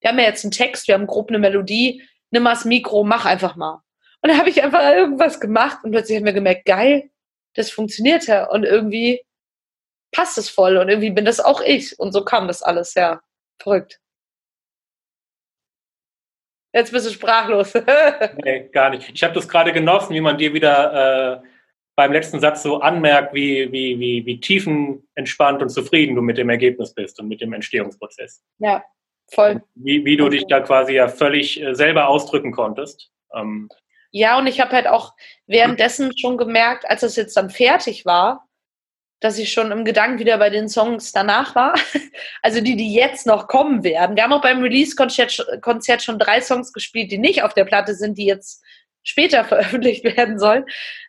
[0.00, 3.04] wir haben ja jetzt einen Text, wir haben grob eine Melodie, nimm mal das Mikro,
[3.04, 3.82] mach einfach mal.
[4.22, 7.10] Und dann habe ich einfach irgendwas gemacht und plötzlich haben wir gemerkt, geil,
[7.54, 8.48] das funktioniert ja.
[8.48, 9.24] Und irgendwie
[10.12, 11.98] passt es voll und irgendwie bin das auch ich.
[11.98, 13.20] Und so kam das alles, ja.
[13.62, 14.00] Verrückt.
[16.72, 17.74] Jetzt bist du sprachlos.
[18.44, 19.10] nee, gar nicht.
[19.12, 21.46] Ich habe das gerade genossen, wie man dir wieder äh,
[21.96, 26.48] beim letzten Satz so anmerkt, wie, wie, wie, wie tiefenentspannt und zufrieden du mit dem
[26.48, 28.42] Ergebnis bist und mit dem Entstehungsprozess.
[28.58, 28.84] Ja,
[29.30, 29.62] Voll.
[29.74, 33.10] Wie, wie du dich da quasi ja völlig äh, selber ausdrücken konntest.
[33.34, 33.68] Ähm.
[34.10, 35.14] Ja, und ich habe halt auch
[35.46, 38.48] währenddessen schon gemerkt, als es jetzt dann fertig war,
[39.20, 41.74] dass ich schon im Gedanken wieder bei den Songs danach war.
[42.42, 44.16] Also die, die jetzt noch kommen werden.
[44.16, 48.18] Wir haben auch beim Release-Konzert schon drei Songs gespielt, die nicht auf der Platte sind,
[48.18, 48.62] die jetzt
[49.02, 50.64] später veröffentlicht werden sollen,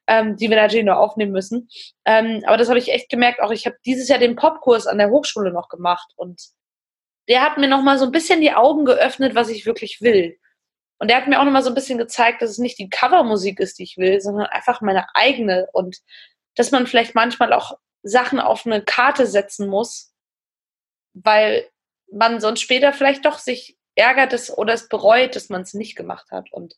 [0.07, 1.69] ähm, die wir natürlich noch aufnehmen müssen.
[2.05, 3.41] Ähm, aber das habe ich echt gemerkt.
[3.41, 6.41] Auch ich habe dieses Jahr den Popkurs an der Hochschule noch gemacht und
[7.31, 10.37] der hat mir noch mal so ein bisschen die Augen geöffnet, was ich wirklich will.
[10.99, 12.89] Und der hat mir auch noch mal so ein bisschen gezeigt, dass es nicht die
[12.89, 15.99] Covermusik ist, die ich will, sondern einfach meine eigene und
[16.55, 20.13] dass man vielleicht manchmal auch Sachen auf eine Karte setzen muss,
[21.13, 21.69] weil
[22.11, 25.95] man sonst später vielleicht doch sich ärgert es oder es bereut, dass man es nicht
[25.95, 26.51] gemacht hat.
[26.51, 26.75] Und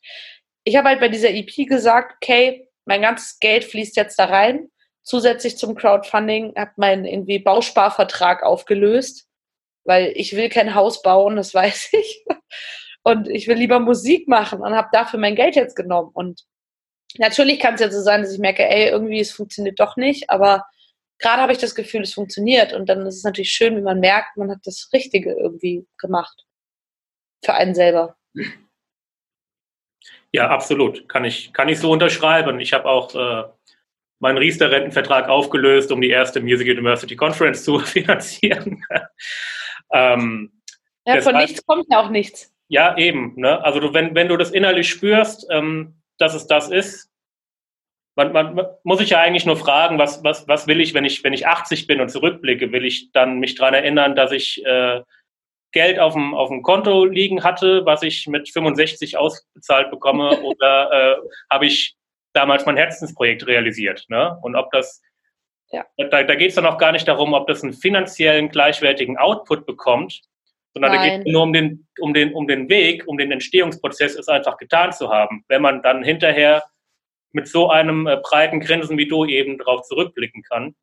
[0.66, 4.70] ich habe halt bei dieser EP gesagt, okay, mein ganzes Geld fließt jetzt da rein.
[5.01, 9.28] Zusätzlich zum Crowdfunding habe meinen irgendwie Bausparvertrag aufgelöst,
[9.84, 12.26] weil ich will kein Haus bauen, das weiß ich.
[13.04, 16.12] Und ich will lieber Musik machen und habe dafür mein Geld jetzt genommen.
[16.14, 16.44] Und
[17.18, 20.30] natürlich kann es ja so sein, dass ich merke, ey, irgendwie es funktioniert doch nicht,
[20.30, 20.66] aber
[21.20, 22.74] gerade habe ich das Gefühl, es funktioniert.
[22.74, 26.46] Und dann ist es natürlich schön, wie man merkt, man hat das Richtige irgendwie gemacht.
[27.44, 28.16] Für einen selber.
[30.32, 31.08] Ja, absolut.
[31.10, 32.60] Kann ich, kann ich so unterschreiben.
[32.60, 33.44] Ich habe auch äh,
[34.20, 38.84] meinen Riester-Rentenvertrag aufgelöst, um die erste Music University Conference zu finanzieren.
[39.94, 40.52] Ähm,
[41.06, 42.54] ja, von heißt, nichts kommt ja auch nichts.
[42.68, 43.34] Ja, eben.
[43.36, 43.64] Ne?
[43.64, 47.10] Also du, wenn, wenn du das innerlich spürst, ähm, dass es das ist,
[48.16, 51.06] man, man, man, muss sich ja eigentlich nur fragen, was, was, was will ich, wenn
[51.06, 54.64] ich, wenn ich 80 bin und zurückblicke, will ich dann mich daran erinnern, dass ich
[54.66, 55.02] äh,
[55.72, 60.91] Geld auf dem, auf dem Konto liegen hatte, was ich mit 65 ausbezahlt bekomme, oder
[60.91, 61.16] äh,
[61.50, 61.96] habe ich
[62.34, 64.06] damals mein Herzensprojekt realisiert.
[64.10, 64.38] Ne?
[64.41, 65.02] Und ob das,
[65.74, 65.86] ja.
[65.98, 69.66] da, da geht es dann auch gar nicht darum, ob das einen finanziellen gleichwertigen Output
[69.66, 70.22] bekommt,
[70.74, 71.02] sondern Nein.
[71.02, 74.28] da geht es nur um den, um, den, um den Weg, um den Entstehungsprozess, es
[74.28, 75.44] einfach getan zu haben.
[75.48, 76.64] Wenn man dann hinterher
[77.32, 80.76] mit so einem äh, breiten Grinsen wie du eben darauf zurückblicken kann,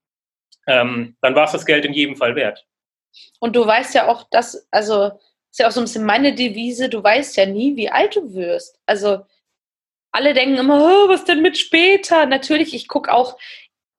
[0.67, 2.67] ähm, dann war es das Geld in jedem Fall wert.
[3.39, 5.13] Und du weißt ja auch, dass, also,
[5.51, 8.35] ist ja auch so ein bisschen meine Devise, du weißt ja nie, wie alt du
[8.35, 8.81] wirst.
[8.87, 9.25] Also,
[10.13, 12.27] alle denken immer, oh, was denn mit später?
[12.27, 13.37] Natürlich, ich gucke auch,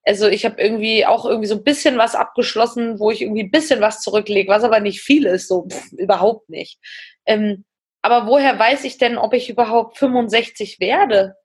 [0.03, 3.51] also ich habe irgendwie auch irgendwie so ein bisschen was abgeschlossen, wo ich irgendwie ein
[3.51, 6.79] bisschen was zurücklege, was aber nicht viel ist, so pff, überhaupt nicht.
[7.25, 7.65] Ähm,
[8.01, 11.35] aber woher weiß ich denn, ob ich überhaupt 65 werde?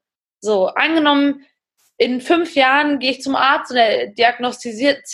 [0.40, 1.44] So, angenommen,
[1.98, 5.06] in fünf Jahren gehe ich zum Arzt und er diagnostiziert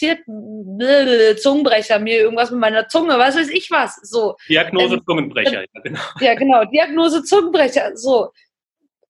[1.41, 3.97] Zungenbrecher, mir irgendwas mit meiner Zunge, was weiß ich was.
[4.03, 4.37] So.
[4.49, 6.01] Diagnose ähm, Zungenbrecher, ja genau.
[6.21, 8.31] Ja, genau, Diagnose Zungenbrecher, so.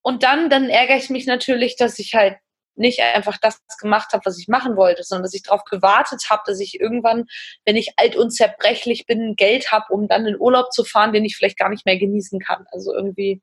[0.02, 2.36] Und dann, dann ärgere ich mich natürlich, dass ich halt
[2.74, 6.42] nicht einfach das gemacht habe, was ich machen wollte, sondern dass ich darauf gewartet habe,
[6.46, 7.26] dass ich irgendwann,
[7.64, 11.24] wenn ich alt und zerbrechlich bin, Geld habe, um dann in Urlaub zu fahren, den
[11.24, 12.64] ich vielleicht gar nicht mehr genießen kann.
[12.72, 13.42] Also irgendwie,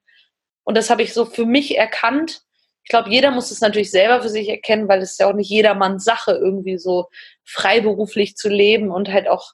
[0.64, 2.42] und das habe ich so für mich erkannt
[2.90, 5.52] ich glaube, jeder muss es natürlich selber für sich erkennen, weil es ja auch nicht
[5.52, 7.10] jedermanns Sache, irgendwie so
[7.46, 9.54] freiberuflich zu leben und halt auch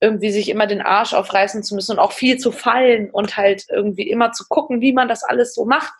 [0.00, 3.66] irgendwie sich immer den Arsch aufreißen zu müssen und auch viel zu fallen und halt
[3.68, 5.92] irgendwie immer zu gucken, wie man das alles so macht.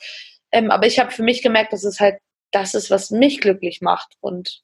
[0.51, 2.17] Ähm, aber ich habe für mich gemerkt, dass es halt
[2.51, 4.17] das ist, was mich glücklich macht.
[4.21, 4.63] Und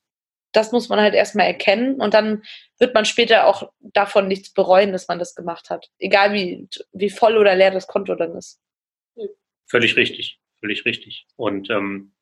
[0.52, 2.42] das muss man halt erstmal erkennen und dann
[2.78, 5.90] wird man später auch davon nichts bereuen, dass man das gemacht hat.
[5.98, 8.60] Egal wie, wie voll oder leer das Konto dann ist.
[9.66, 11.26] Völlig richtig völlig richtig.
[11.36, 12.12] Und ähm,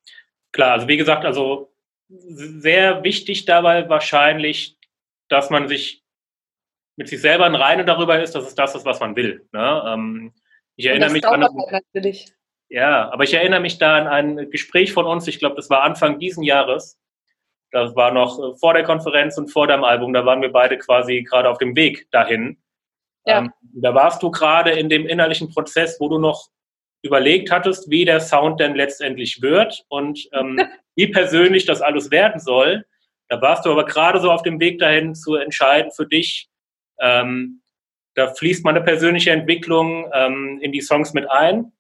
[0.53, 1.73] klar, also wie gesagt, also
[2.09, 4.77] sehr wichtig dabei wahrscheinlich,
[5.29, 6.03] dass man sich
[6.97, 9.47] mit sich selber in Reine darüber ist, dass es das ist, was man will.
[9.53, 9.85] Ne?
[9.87, 10.33] Ähm,
[10.77, 11.43] ich erinnere mich an.
[11.43, 12.27] Halt natürlich.
[12.71, 15.83] Ja, aber ich erinnere mich da an ein Gespräch von uns, ich glaube, das war
[15.83, 16.99] Anfang diesen Jahres.
[17.73, 20.12] Das war noch äh, vor der Konferenz und vor deinem Album.
[20.12, 22.59] Da waren wir beide quasi gerade auf dem Weg dahin.
[23.27, 23.39] Ja.
[23.39, 26.49] Ähm, da warst du gerade in dem innerlichen Prozess, wo du noch
[27.03, 30.61] überlegt hattest, wie der Sound denn letztendlich wird und ähm,
[30.95, 32.87] wie persönlich das alles werden soll.
[33.29, 36.49] Da warst du aber gerade so auf dem Weg dahin zu entscheiden für dich.
[37.01, 37.62] Ähm,
[38.14, 41.73] da fließt meine persönliche Entwicklung ähm, in die Songs mit ein.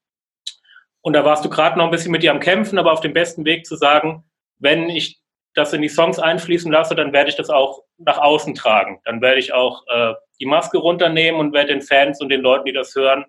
[1.02, 3.14] Und da warst du gerade noch ein bisschen mit dir am Kämpfen, aber auf dem
[3.14, 4.24] besten Weg zu sagen,
[4.58, 5.20] wenn ich
[5.54, 9.00] das in die Songs einfließen lasse, dann werde ich das auch nach außen tragen.
[9.04, 12.66] Dann werde ich auch äh, die Maske runternehmen und werde den Fans und den Leuten,
[12.66, 13.24] die das hören,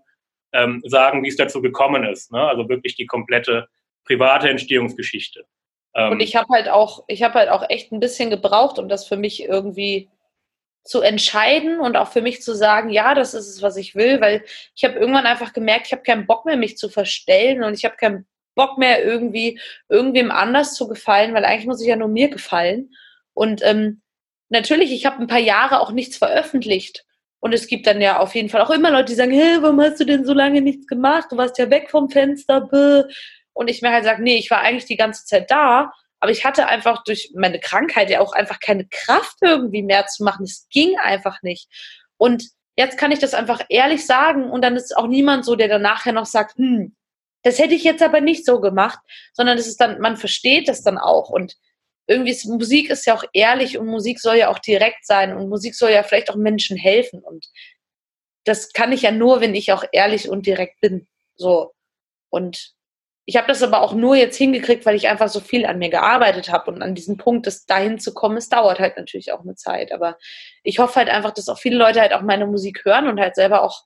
[0.54, 2.32] ähm, sagen, wie es dazu gekommen ist.
[2.32, 2.42] Ne?
[2.42, 3.68] Also wirklich die komplette
[4.06, 5.46] private Entstehungsgeschichte.
[5.96, 8.88] Ähm, und ich habe halt auch, ich habe halt auch echt ein bisschen gebraucht, um
[8.88, 10.10] das für mich irgendwie
[10.84, 14.20] zu entscheiden und auch für mich zu sagen, ja, das ist es, was ich will,
[14.20, 14.44] weil
[14.76, 17.86] ich habe irgendwann einfach gemerkt, ich habe keinen Bock mehr, mich zu verstellen und ich
[17.86, 18.26] habe keinen
[18.56, 19.60] Bock mehr, irgendwie
[19.90, 22.94] irgendwem anders zu gefallen, weil eigentlich muss ich ja nur mir gefallen.
[23.34, 24.02] Und ähm,
[24.50, 27.06] natürlich, ich habe ein paar Jahre auch nichts veröffentlicht.
[27.40, 29.82] Und es gibt dann ja auf jeden Fall auch immer Leute, die sagen, hey, warum
[29.82, 31.28] hast du denn so lange nichts gemacht?
[31.32, 32.62] Du warst ja weg vom Fenster.
[32.62, 33.04] Bäh.
[33.54, 35.92] Und ich mir halt sage, nee, ich war eigentlich die ganze Zeit da,
[36.22, 40.24] aber ich hatte einfach durch meine Krankheit ja auch einfach keine Kraft irgendwie mehr zu
[40.24, 40.44] machen.
[40.44, 41.68] Es ging einfach nicht.
[42.18, 42.46] Und
[42.78, 45.82] jetzt kann ich das einfach ehrlich sagen und dann ist auch niemand so, der dann
[45.82, 46.96] nachher noch sagt, hm,
[47.44, 49.00] das hätte ich jetzt aber nicht so gemacht,
[49.34, 51.56] sondern es ist dann, man versteht das dann auch und
[52.08, 55.50] irgendwie ist Musik ist ja auch ehrlich und Musik soll ja auch direkt sein und
[55.50, 57.48] Musik soll ja vielleicht auch Menschen helfen und
[58.44, 61.08] das kann ich ja nur, wenn ich auch ehrlich und direkt bin.
[61.36, 61.74] So.
[62.30, 62.74] Und
[63.26, 65.90] ich habe das aber auch nur jetzt hingekriegt, weil ich einfach so viel an mir
[65.90, 69.42] gearbeitet habe und an diesem Punkt, das dahin zu kommen, es dauert halt natürlich auch
[69.42, 69.92] eine Zeit.
[69.92, 70.18] Aber
[70.64, 73.36] ich hoffe halt einfach, dass auch viele Leute halt auch meine Musik hören und halt
[73.36, 73.84] selber auch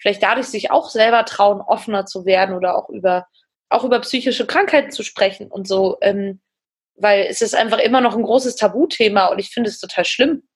[0.00, 3.26] vielleicht dadurch sich auch selber trauen, offener zu werden oder auch über
[3.68, 6.40] auch über psychische Krankheiten zu sprechen und so, ähm,
[6.94, 10.48] weil es ist einfach immer noch ein großes Tabuthema und ich finde es total schlimm.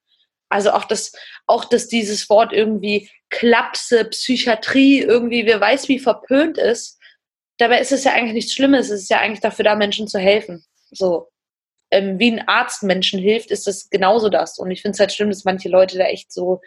[0.49, 1.13] Also auch das,
[1.47, 6.99] auch dass dieses Wort irgendwie Klapse, Psychiatrie irgendwie, wer weiß wie verpönt ist
[7.63, 8.91] dabei ist es ja eigentlich nichts Schlimmes.
[8.91, 10.65] Es ist ja eigentlich dafür da, Menschen zu helfen.
[10.91, 11.29] So.
[11.91, 14.59] Ähm, wie ein Arzt Menschen hilft, ist das genauso das.
[14.59, 16.61] Und ich finde es halt schlimm, dass manche Leute da echt so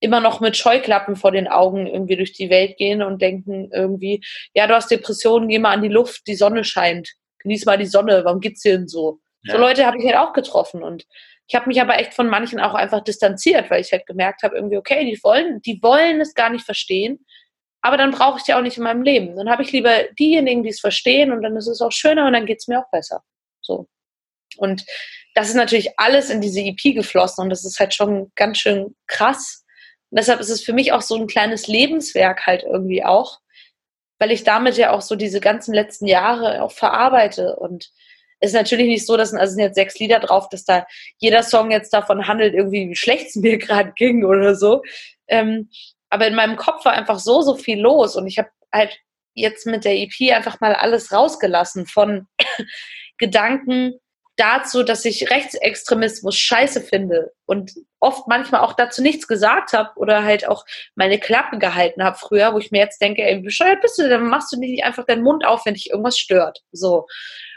[0.00, 4.20] immer noch mit Scheuklappen vor den Augen irgendwie durch die Welt gehen und denken irgendwie,
[4.52, 7.12] ja, du hast Depressionen, geh mal an die Luft, die Sonne scheint.
[7.38, 9.20] Genieß mal die Sonne, warum geht's dir denn so?
[9.44, 9.54] Ja.
[9.54, 11.06] So Leute habe ich halt auch getroffen und
[11.48, 14.56] ich habe mich aber echt von manchen auch einfach distanziert, weil ich halt gemerkt habe,
[14.56, 17.24] irgendwie, okay, die wollen, die wollen es gar nicht verstehen
[17.82, 19.36] aber dann brauche ich die auch nicht in meinem Leben.
[19.36, 22.32] Dann habe ich lieber diejenigen, die es verstehen und dann ist es auch schöner und
[22.32, 23.22] dann geht es mir auch besser.
[23.60, 23.88] So.
[24.56, 24.84] Und
[25.34, 28.94] das ist natürlich alles in diese EP geflossen und das ist halt schon ganz schön
[29.08, 29.64] krass.
[30.10, 33.40] Und deshalb ist es für mich auch so ein kleines Lebenswerk halt irgendwie auch,
[34.18, 37.90] weil ich damit ja auch so diese ganzen letzten Jahre auch verarbeite und
[38.38, 40.84] es ist natürlich nicht so, dass also sind jetzt sechs Lieder drauf, dass da
[41.18, 44.82] jeder Song jetzt davon handelt, irgendwie wie schlecht es mir gerade ging oder so.
[45.28, 45.70] Ähm,
[46.12, 49.00] aber in meinem Kopf war einfach so, so viel los und ich habe halt
[49.32, 52.28] jetzt mit der EP einfach mal alles rausgelassen von
[53.18, 53.94] Gedanken
[54.36, 60.22] dazu, dass ich Rechtsextremismus scheiße finde und oft manchmal auch dazu nichts gesagt habe oder
[60.22, 63.80] halt auch meine Klappe gehalten habe früher, wo ich mir jetzt denke, ey, wie bescheuert
[63.80, 66.62] bist du, dann machst du nicht einfach deinen Mund auf, wenn dich irgendwas stört.
[66.72, 67.06] So.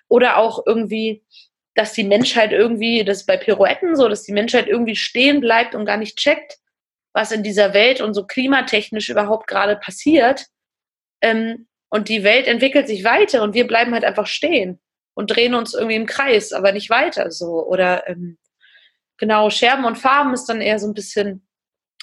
[0.08, 1.26] Oder auch irgendwie,
[1.74, 5.76] dass die Menschheit irgendwie, das ist bei Pirouetten so, dass die Menschheit irgendwie stehen bleibt
[5.76, 6.58] und gar nicht checkt,
[7.16, 10.48] was in dieser Welt und so klimatechnisch überhaupt gerade passiert.
[11.22, 14.82] Ähm, und die Welt entwickelt sich weiter und wir bleiben halt einfach stehen
[15.14, 17.66] und drehen uns irgendwie im Kreis, aber nicht weiter so.
[17.66, 18.38] Oder ähm,
[19.18, 21.48] genau, Scherben und Farben ist dann eher so ein bisschen,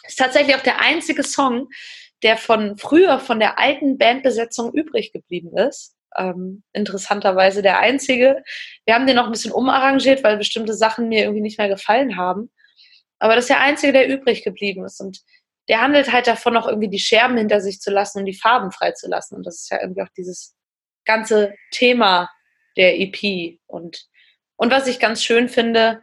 [0.07, 1.69] ist tatsächlich auch der einzige Song,
[2.23, 5.95] der von früher, von der alten Bandbesetzung übrig geblieben ist.
[6.17, 8.43] Ähm, interessanterweise der einzige.
[8.87, 12.17] Wir haben den noch ein bisschen umarrangiert, weil bestimmte Sachen mir irgendwie nicht mehr gefallen
[12.17, 12.51] haben.
[13.23, 15.01] Aber das ist der einzige, der übrig geblieben ist.
[15.01, 15.21] Und
[15.69, 18.73] der handelt halt davon, auch irgendwie die Scherben hinter sich zu lassen und die Farben
[18.73, 19.37] freizulassen.
[19.37, 20.57] Und das ist ja irgendwie auch dieses
[21.05, 22.29] ganze Thema
[22.77, 23.61] der EP.
[23.67, 24.09] Und,
[24.57, 26.01] und was ich ganz schön finde,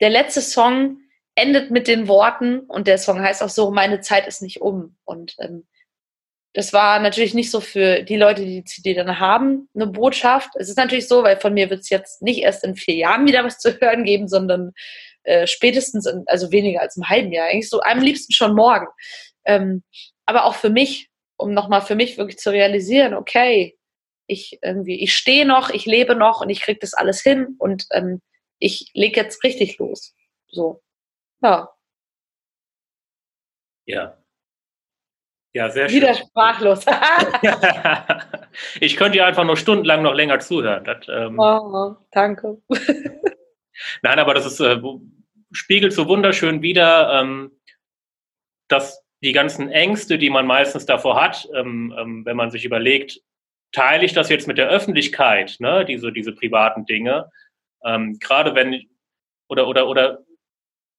[0.00, 0.98] der letzte Song
[1.34, 4.96] endet mit den Worten und der Song heißt auch so, meine Zeit ist nicht um.
[5.04, 5.66] Und ähm,
[6.54, 10.52] das war natürlich nicht so für die Leute, die die CD dann haben, eine Botschaft.
[10.54, 13.26] Es ist natürlich so, weil von mir wird es jetzt nicht erst in vier Jahren
[13.26, 14.72] wieder was zu hören geben, sondern
[15.26, 18.86] äh, spätestens, in, also weniger als im halben Jahr, eigentlich so am liebsten schon morgen.
[19.44, 19.82] Ähm,
[20.24, 23.76] aber auch für mich, um nochmal für mich wirklich zu realisieren, okay,
[24.26, 27.86] ich irgendwie, ich stehe noch, ich lebe noch und ich kriege das alles hin und
[27.92, 28.20] ähm,
[28.58, 30.14] ich lege jetzt richtig los.
[30.48, 30.82] So.
[31.42, 31.70] Ja.
[33.86, 34.18] Ja.
[35.52, 36.02] Ja, sehr schön.
[36.02, 36.84] Wieder sprachlos.
[38.80, 40.84] ich könnte dir einfach nur stundenlang noch länger zuhören.
[40.84, 42.60] Das, ähm, oh, danke.
[44.02, 44.82] Nein, aber das ist, äh,
[45.52, 47.52] spiegelt so wunderschön wider, ähm,
[48.68, 53.20] dass die ganzen Ängste, die man meistens davor hat, ähm, ähm, wenn man sich überlegt,
[53.72, 57.30] teile ich das jetzt mit der Öffentlichkeit, ne, diese, diese privaten Dinge,
[57.84, 58.88] ähm, gerade wenn,
[59.48, 60.24] oder, oder, oder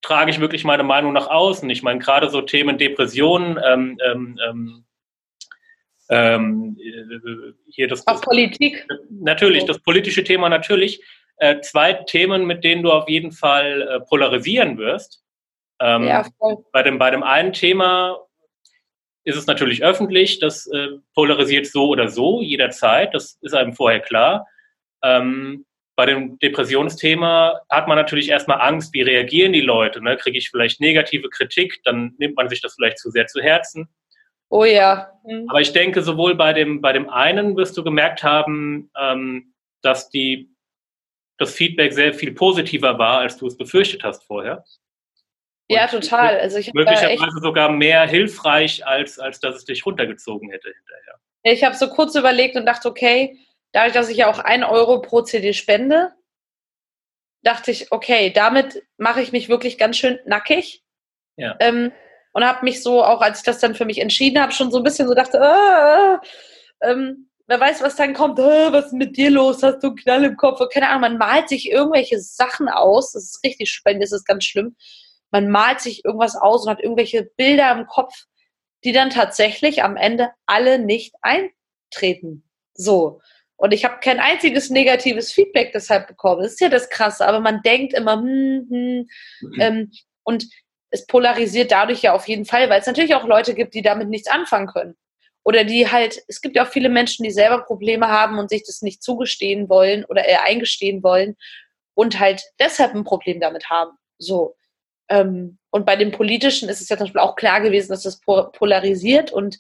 [0.02, 1.70] trage ich wirklich meine Meinung nach außen?
[1.70, 4.86] Ich meine, gerade so Themen Depressionen, ähm, ähm,
[6.10, 8.88] ähm äh, hier das, das Politik.
[9.10, 11.04] Natürlich, das politische Thema natürlich
[11.38, 15.24] äh, zwei Themen, mit denen du auf jeden Fall äh, polarisieren wirst.
[15.80, 16.58] Ähm, ja, voll.
[16.72, 18.18] Bei dem, bei dem einen Thema
[19.24, 24.00] ist es natürlich öffentlich, das äh, polarisiert so oder so jederzeit, das ist einem vorher
[24.00, 24.48] klar.
[25.04, 25.66] Ähm,
[25.98, 30.02] bei dem Depressionsthema hat man natürlich erstmal Angst, wie reagieren die Leute?
[30.02, 30.16] Ne?
[30.16, 33.90] Kriege ich vielleicht negative Kritik, dann nimmt man sich das vielleicht zu sehr zu Herzen.
[34.50, 35.12] Oh ja.
[35.26, 35.50] Mhm.
[35.50, 40.10] Aber ich denke, sowohl bei dem, bei dem einen wirst du gemerkt haben, ähm, dass
[40.10, 40.50] die
[41.38, 44.64] das Feedback sehr viel positiver war, als du es befürchtet hast vorher.
[45.70, 46.40] Und ja, total.
[46.40, 51.20] Also ich möglicherweise sogar mehr hilfreich, als, als dass es dich runtergezogen hätte hinterher.
[51.44, 53.38] Ich habe so kurz überlegt und dachte, okay,
[53.72, 56.14] dadurch, dass ich ja auch ein Euro pro CD spende,
[57.44, 60.84] dachte ich, okay, damit mache ich mich wirklich ganz schön nackig.
[61.36, 61.56] Ja.
[61.60, 61.92] Ähm,
[62.34, 64.78] und habe mich so, auch als ich das dann für mich entschieden habe, schon so
[64.78, 69.32] ein bisschen so dachte, äh, ähm, wer weiß, was dann kommt, was ist mit dir
[69.32, 73.14] los, hast du einen Knall im Kopf, keine Ahnung, man malt sich irgendwelche Sachen aus,
[73.14, 74.76] das ist richtig spannend, das ist ganz schlimm,
[75.32, 78.26] man malt sich irgendwas aus und hat irgendwelche Bilder im Kopf,
[78.84, 82.44] die dann tatsächlich am Ende alle nicht eintreten.
[82.74, 83.22] So.
[83.56, 86.44] Und ich habe kein einziges negatives Feedback deshalb bekommen.
[86.44, 89.08] Das ist ja das Krasse, aber man denkt immer, hm, hm,
[89.42, 89.60] mhm.
[89.60, 89.92] ähm,
[90.24, 90.48] und
[90.90, 94.10] es polarisiert dadurch ja auf jeden Fall, weil es natürlich auch Leute gibt, die damit
[94.10, 94.96] nichts anfangen können.
[95.48, 98.66] Oder die halt, es gibt ja auch viele Menschen, die selber Probleme haben und sich
[98.66, 101.38] das nicht zugestehen wollen oder eher eingestehen wollen
[101.94, 103.92] und halt deshalb ein Problem damit haben.
[104.18, 104.58] So.
[105.08, 108.20] Ähm, und bei dem Politischen ist es ja zum Beispiel auch klar gewesen, dass das
[108.20, 109.58] polarisiert und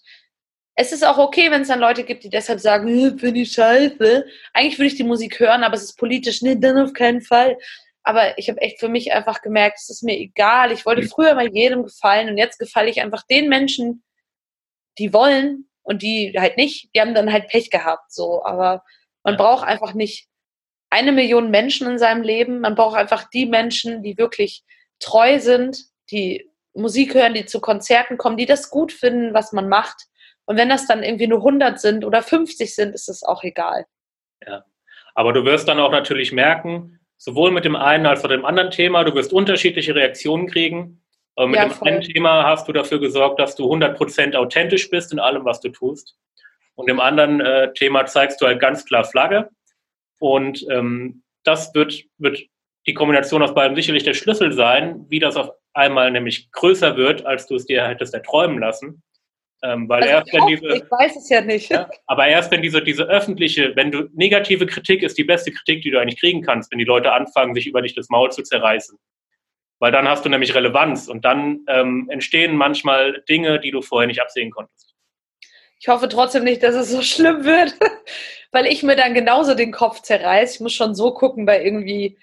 [0.75, 4.25] es ist auch okay, wenn es dann Leute gibt, die deshalb sagen, finde ich scheiße.
[4.51, 6.41] Eigentlich würde ich die Musik hören, aber es ist politisch.
[6.41, 7.57] Nee, dann auf keinen Fall.
[8.03, 10.73] Aber ich habe echt für mich einfach gemerkt, es ist mir egal.
[10.73, 14.03] Ich wollte früher mal jedem gefallen und jetzt gefalle ich einfach den Menschen,
[14.97, 16.89] die wollen und die halt nicht.
[16.93, 18.11] Die haben dann halt Pech gehabt.
[18.11, 18.83] So, aber
[19.23, 20.27] man braucht einfach nicht
[20.89, 22.59] eine Million Menschen in seinem Leben.
[22.59, 24.63] Man braucht einfach die Menschen, die wirklich
[24.99, 25.77] treu sind,
[26.11, 29.95] die Musik hören, die zu Konzerten kommen, die das gut finden, was man macht.
[30.45, 33.85] Und wenn das dann irgendwie nur 100 sind oder 50 sind, ist es auch egal.
[34.45, 34.65] Ja.
[35.15, 38.45] Aber du wirst dann auch natürlich merken, sowohl mit dem einen als auch mit dem
[38.45, 41.01] anderen Thema, du wirst unterschiedliche Reaktionen kriegen.
[41.39, 41.87] Mit ja, dem voll.
[41.87, 45.69] einen Thema hast du dafür gesorgt, dass du 100% authentisch bist in allem, was du
[45.69, 46.15] tust.
[46.75, 49.49] Und im anderen äh, Thema zeigst du halt ganz klar Flagge.
[50.19, 52.39] Und ähm, das wird, wird
[52.87, 57.25] die Kombination aus beiden sicherlich der Schlüssel sein, wie das auf einmal nämlich größer wird,
[57.25, 59.03] als du es dir hättest erträumen lassen.
[59.63, 61.69] Ähm, weil also erst wenn diese, ich weiß es ja nicht.
[61.69, 65.81] Ja, aber erst wenn diese, diese öffentliche, wenn du negative Kritik ist die beste Kritik,
[65.81, 68.43] die du eigentlich kriegen kannst, wenn die Leute anfangen, sich über dich das Maul zu
[68.43, 68.97] zerreißen.
[69.79, 74.07] Weil dann hast du nämlich Relevanz und dann ähm, entstehen manchmal Dinge, die du vorher
[74.07, 74.95] nicht absehen konntest.
[75.79, 77.75] Ich hoffe trotzdem nicht, dass es so schlimm wird,
[78.51, 80.55] weil ich mir dann genauso den Kopf zerreiße.
[80.55, 82.17] Ich muss schon so gucken bei irgendwie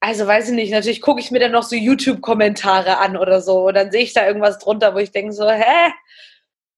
[0.00, 3.66] also weiß ich nicht, natürlich gucke ich mir dann noch so YouTube-Kommentare an oder so
[3.66, 5.92] und dann sehe ich da irgendwas drunter, wo ich denke so, hä?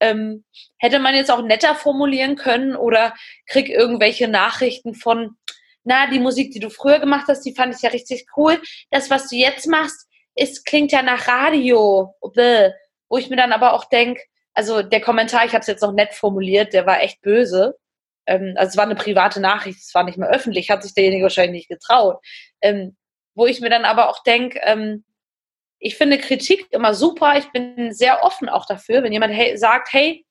[0.00, 0.44] Ähm,
[0.78, 3.14] hätte man jetzt auch netter formulieren können oder
[3.46, 5.36] krieg irgendwelche Nachrichten von,
[5.82, 8.62] na, die Musik, die du früher gemacht hast, die fand ich ja richtig cool.
[8.90, 10.07] Das, was du jetzt machst,
[10.38, 12.14] ist, klingt ja nach Radio.
[12.34, 12.72] Bäh.
[13.08, 14.20] Wo ich mir dann aber auch denke,
[14.52, 17.76] also der Kommentar, ich habe es jetzt noch nett formuliert, der war echt böse.
[18.26, 21.22] Ähm, also es war eine private Nachricht, es war nicht mehr öffentlich, hat sich derjenige
[21.22, 22.18] wahrscheinlich nicht getraut.
[22.60, 22.96] Ähm,
[23.34, 25.04] wo ich mir dann aber auch denke, ähm,
[25.78, 27.38] ich finde Kritik immer super.
[27.38, 30.26] Ich bin sehr offen auch dafür, wenn jemand hey, sagt, hey,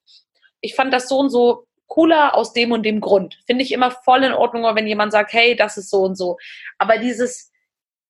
[0.61, 3.39] ich fand das so und so cooler aus dem und dem Grund.
[3.47, 6.37] Finde ich immer voll in Ordnung, wenn jemand sagt, hey, das ist so und so.
[6.77, 7.51] Aber dieses,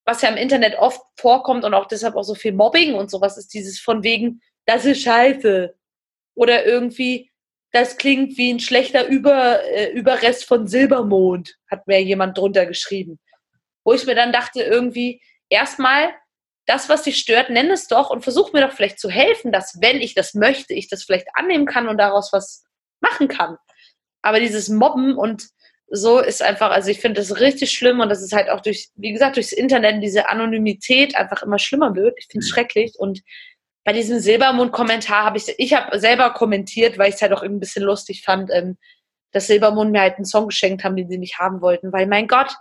[0.07, 3.37] was ja im Internet oft vorkommt und auch deshalb auch so viel Mobbing und sowas,
[3.37, 5.75] ist dieses von wegen, das ist scheiße.
[6.33, 7.29] Oder irgendwie,
[7.71, 13.19] das klingt wie ein schlechter Über, äh, Überrest von Silbermond, hat mir jemand drunter geschrieben
[13.87, 16.13] wo ich mir dann dachte, irgendwie, erstmal,
[16.65, 19.79] das, was dich stört, nenn es doch und versuch mir doch vielleicht zu helfen, dass,
[19.79, 22.65] wenn ich das möchte, ich das vielleicht annehmen kann und daraus was
[22.99, 23.55] machen kann.
[24.21, 25.47] Aber dieses Mobben und
[25.89, 28.89] so ist einfach, also ich finde das richtig schlimm und das ist halt auch durch,
[28.95, 32.15] wie gesagt, durchs Internet diese Anonymität einfach immer schlimmer wird.
[32.19, 32.53] Ich finde es mhm.
[32.53, 33.21] schrecklich und
[33.85, 37.59] bei diesem Silbermond-Kommentar habe ich, ich habe selber kommentiert, weil ich es halt auch ein
[37.61, 38.77] bisschen lustig fand, ähm,
[39.31, 42.27] dass Silbermond mir halt einen Song geschenkt haben, den sie nicht haben wollten, weil mein
[42.27, 42.53] Gott,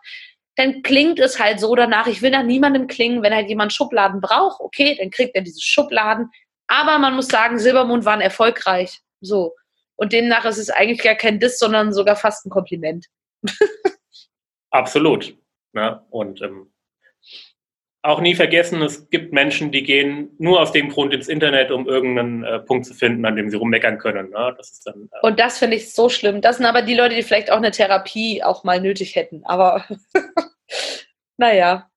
[0.54, 2.06] dann klingt es halt so danach.
[2.06, 5.60] Ich will nach niemandem klingen, wenn halt jemand Schubladen braucht, okay, dann kriegt er diese
[5.60, 6.30] Schubladen.
[6.68, 9.00] Aber man muss sagen, Silbermond waren erfolgreich.
[9.20, 9.54] So.
[9.96, 13.06] Und demnach ist es eigentlich gar kein Diss, sondern sogar fast ein Kompliment.
[14.70, 15.36] Absolut.
[15.74, 16.72] Ja, und ähm,
[18.07, 21.88] auch nie vergessen, es gibt Menschen, die gehen nur aus dem Grund ins Internet, um
[21.88, 24.30] irgendeinen äh, Punkt zu finden, an dem sie rummeckern können.
[24.30, 24.55] Ne?
[24.57, 26.40] Das dann, äh und das finde ich so schlimm.
[26.40, 29.44] Das sind aber die Leute, die vielleicht auch eine Therapie auch mal nötig hätten.
[29.44, 29.84] Aber
[31.36, 31.90] naja.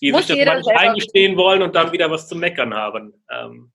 [0.00, 3.22] Die Muss sich das manchmal eingestehen wollen und dann wieder was zu meckern haben.
[3.30, 3.72] Ähm.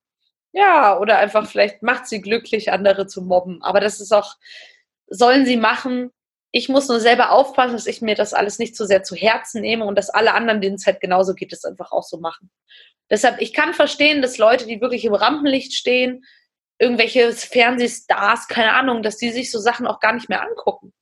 [0.51, 3.61] Ja, oder einfach vielleicht macht sie glücklich, andere zu mobben.
[3.61, 4.35] Aber das ist auch,
[5.07, 6.11] sollen sie machen,
[6.51, 9.61] ich muss nur selber aufpassen, dass ich mir das alles nicht zu sehr zu Herzen
[9.61, 12.49] nehme und dass alle anderen, denen es halt genauso geht, das einfach auch so machen.
[13.09, 16.25] Deshalb, ich kann verstehen, dass Leute, die wirklich im Rampenlicht stehen,
[16.79, 20.93] irgendwelche Fernsehstars, keine Ahnung, dass die sich so Sachen auch gar nicht mehr angucken.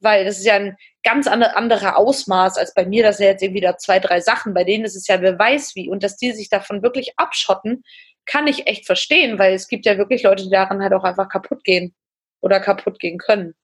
[0.00, 3.60] Weil das ist ja ein ganz anderer Ausmaß als bei mir, das sind jetzt irgendwie
[3.60, 4.52] da zwei, drei Sachen.
[4.52, 5.88] Bei denen ist es ja, wer weiß wie.
[5.88, 7.84] Und dass die sich davon wirklich abschotten,
[8.26, 11.28] kann ich echt verstehen, weil es gibt ja wirklich Leute, die daran halt auch einfach
[11.28, 11.94] kaputt gehen
[12.40, 13.54] oder kaputt gehen können.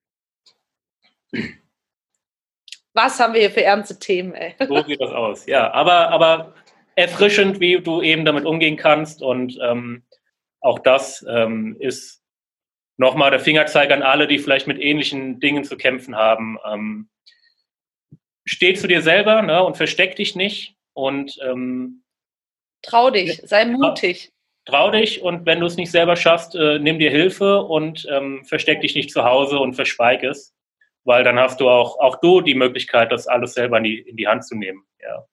[2.95, 4.55] Was haben wir hier für ernste Themen, ey?
[4.59, 5.73] So sieht das aus, ja.
[5.73, 6.55] Aber, aber
[6.97, 9.23] erfrischend, wie du eben damit umgehen kannst.
[9.23, 10.03] Und ähm,
[10.61, 12.23] auch das ähm, ist
[12.97, 16.59] nochmal der Fingerzeig an alle, die vielleicht mit ähnlichen Dingen zu kämpfen haben.
[16.67, 17.09] Ähm,
[18.45, 22.03] steh zu dir selber ne, und versteck dich nicht und ähm,
[22.83, 24.33] trau dich, sei mutig.
[24.65, 28.45] Trau dich und wenn du es nicht selber schaffst, äh, nimm dir Hilfe und ähm,
[28.45, 30.55] versteck dich nicht zu Hause und verschweig es,
[31.05, 34.17] weil dann hast du auch, auch du die Möglichkeit, das alles selber in die, in
[34.17, 34.85] die Hand zu nehmen.
[35.01, 35.25] Ja.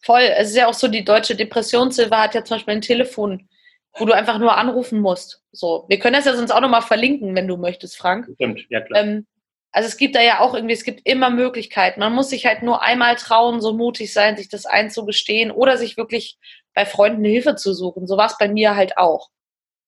[0.00, 0.22] Voll.
[0.36, 3.48] Es ist ja auch so, die deutsche Depressionshilfe hat ja zum Beispiel ein Telefon,
[3.94, 5.42] wo du einfach nur anrufen musst.
[5.52, 8.28] So, wir können das ja sonst auch nochmal verlinken, wenn du möchtest, Frank.
[8.34, 9.02] Stimmt, ja klar.
[9.02, 9.26] Ähm,
[9.70, 12.00] also es gibt da ja auch irgendwie, es gibt immer Möglichkeiten.
[12.00, 15.96] Man muss sich halt nur einmal trauen, so mutig sein, sich das einzugestehen oder sich
[15.96, 16.38] wirklich
[16.74, 18.06] bei Freunden Hilfe zu suchen.
[18.06, 19.30] So war es bei mir halt auch.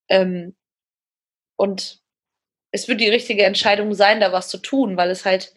[0.09, 0.55] Ähm,
[1.55, 2.01] und
[2.75, 5.53] es wird die richtige Entscheidung sein, da was zu tun, weil es halt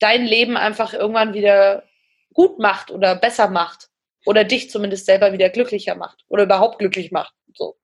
[0.00, 1.84] dein Leben einfach irgendwann wieder
[2.34, 3.88] gut macht oder besser macht
[4.26, 7.32] oder dich zumindest selber wieder glücklicher macht oder überhaupt glücklich macht.
[7.54, 7.76] So.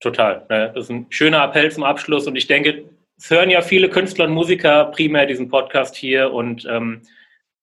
[0.00, 0.46] Total.
[0.50, 0.70] Ne?
[0.74, 2.84] Das ist ein schöner Appell zum Abschluss und ich denke,
[3.16, 7.02] es hören ja viele Künstler und Musiker primär diesen Podcast hier und ähm,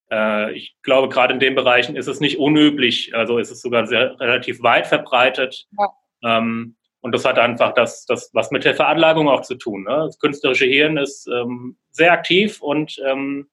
[0.10, 3.86] äh, ich glaube, gerade in den Bereichen ist es nicht unüblich, also ist es sogar
[3.86, 5.68] sehr relativ weit verbreitet.
[5.78, 5.90] Ja.
[6.24, 9.84] Ähm, und das hat einfach das, das was mit der Veranlagung auch zu tun.
[9.84, 10.04] Ne?
[10.06, 13.50] Das künstlerische Hirn ist ähm, sehr aktiv und ähm,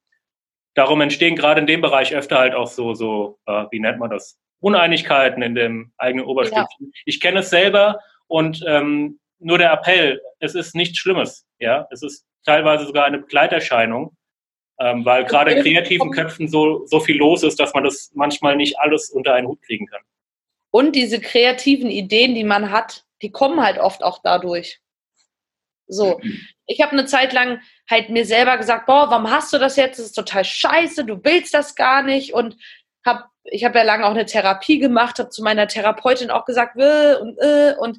[0.75, 4.11] darum entstehen gerade in dem Bereich öfter halt auch so, so äh, wie nennt man
[4.11, 6.87] das, Uneinigkeiten in dem eigenen Oberstückchen.
[6.87, 7.01] Ja.
[7.05, 11.47] Ich kenne es selber und ähm, nur der Appell, es ist nichts Schlimmes.
[11.59, 14.17] Ja, es ist teilweise sogar eine Begleiterscheinung,
[14.81, 18.57] ähm, weil gerade in kreativen Köpfen so, so viel los ist, dass man das manchmal
[18.57, 20.01] nicht alles unter einen Hut kriegen kann.
[20.71, 24.81] Und diese kreativen Ideen, die man hat, die kommen halt oft auch dadurch.
[25.89, 26.21] So,
[26.67, 29.99] ich habe eine Zeit lang halt mir selber gesagt, boah, warum hast du das jetzt?
[29.99, 32.57] Das ist total scheiße, du willst das gar nicht und
[33.05, 36.77] hab, ich habe ja lange auch eine Therapie gemacht, habe zu meiner Therapeutin auch gesagt,
[36.77, 37.99] äh, und äh, und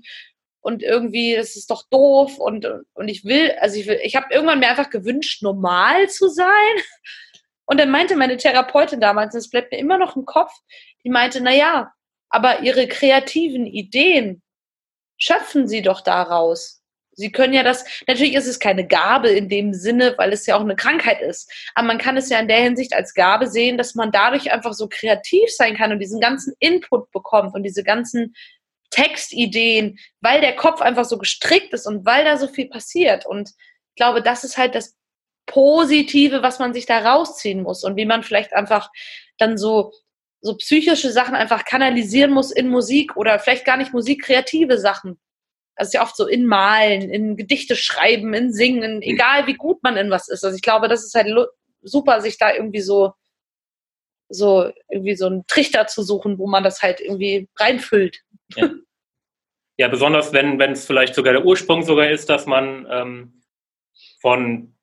[0.68, 4.34] und irgendwie, das ist doch doof und, und ich will, also ich will, ich habe
[4.34, 6.45] irgendwann mir einfach gewünscht, normal zu sein.
[7.65, 10.51] Und dann meinte meine Therapeutin damals, das bleibt mir immer noch im Kopf,
[11.05, 11.93] die meinte, na ja,
[12.30, 14.41] aber ihre kreativen Ideen
[15.18, 16.82] schöpfen sie doch daraus.
[17.20, 20.55] Sie können ja das, natürlich ist es keine Gabe in dem Sinne, weil es ja
[20.55, 21.51] auch eine Krankheit ist.
[21.74, 24.74] Aber man kann es ja in der Hinsicht als Gabe sehen, dass man dadurch einfach
[24.74, 28.36] so kreativ sein kann und diesen ganzen Input bekommt und diese ganzen
[28.91, 33.26] Textideen, weil der Kopf einfach so gestrickt ist und weil da so viel passiert.
[33.26, 34.95] Und ich glaube, das ist halt das
[35.47, 38.91] Positive, was man sich da rausziehen muss und wie man vielleicht einfach
[39.39, 39.91] dann so
[40.47, 45.19] so psychische Sachen einfach kanalisieren muss in Musik oder vielleicht gar nicht Musik, kreative Sachen.
[45.75, 49.83] Das ist ja oft so in Malen, in Gedichte schreiben, in Singen, egal wie gut
[49.83, 50.43] man in was ist.
[50.43, 51.27] Also ich glaube, das ist halt
[51.81, 53.13] super, sich da irgendwie so,
[54.29, 58.23] so irgendwie so einen Trichter zu suchen, wo man das halt irgendwie reinfüllt.
[58.55, 58.69] Ja,
[59.77, 63.43] ja besonders wenn es vielleicht sogar der Ursprung sogar ist, dass man ähm,
[64.19, 64.73] von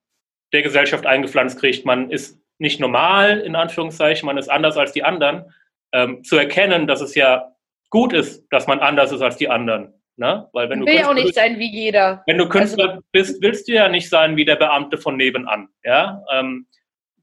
[0.52, 5.02] der Gesellschaft eingepflanzt kriegt, man ist nicht normal, in Anführungszeichen, man ist anders als die
[5.02, 5.52] anderen,
[5.92, 7.52] ähm, zu erkennen, dass es ja
[7.90, 9.94] gut ist, dass man anders ist als die anderen.
[10.16, 10.48] Ne?
[10.52, 12.22] Weil wenn du will auch nicht bist, sein wie jeder.
[12.26, 15.68] Wenn du Künstler also, bist, willst du ja nicht sein wie der Beamte von nebenan.
[15.82, 16.22] Ja?
[16.32, 16.66] Ähm,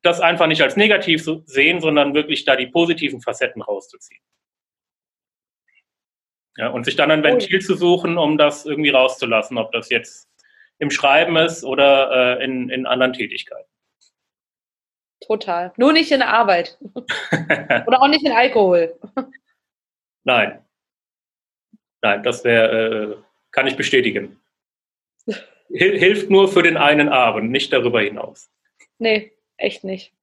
[0.02, 4.22] das einfach nicht als negativ sehen, sondern wirklich da die positiven Facetten rauszuziehen.
[6.58, 7.66] Ja, und sich dann ein Ventil oh.
[7.66, 10.30] zu suchen, um das irgendwie rauszulassen, ob das jetzt
[10.80, 13.71] im Schreiben ist oder äh, in, in anderen Tätigkeiten.
[15.22, 15.72] Total.
[15.78, 16.78] Nur nicht in der Arbeit.
[17.88, 19.00] oder auch nicht in Alkohol.
[20.24, 20.64] Nein.
[22.02, 23.18] Nein, das wäre, äh,
[23.52, 24.40] kann ich bestätigen.
[25.70, 28.52] Hil hilft nur für den einen Abend, nicht darüber hinaus.
[28.98, 30.14] Nee, echt nicht.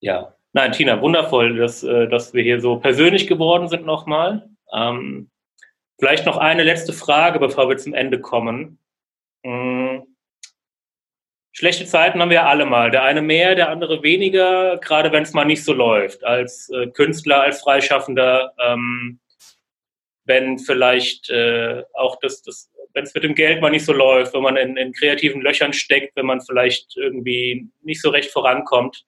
[0.00, 4.48] Ja, Nein, Tina, wundervoll, dass, äh, dass wir hier so persönlich geworden sind nochmal.
[4.72, 5.30] Ähm,
[5.98, 8.78] vielleicht noch eine letzte Frage, bevor wir zum Ende kommen.
[9.44, 10.15] Hm.
[11.58, 12.90] Schlechte Zeiten haben wir alle mal.
[12.90, 16.22] Der eine mehr, der andere weniger, gerade wenn es mal nicht so läuft.
[16.22, 19.20] Als äh, Künstler, als Freischaffender, ähm,
[20.26, 24.34] wenn vielleicht äh, auch das, das wenn es mit dem Geld mal nicht so läuft,
[24.34, 29.06] wenn man in, in kreativen Löchern steckt, wenn man vielleicht irgendwie nicht so recht vorankommt.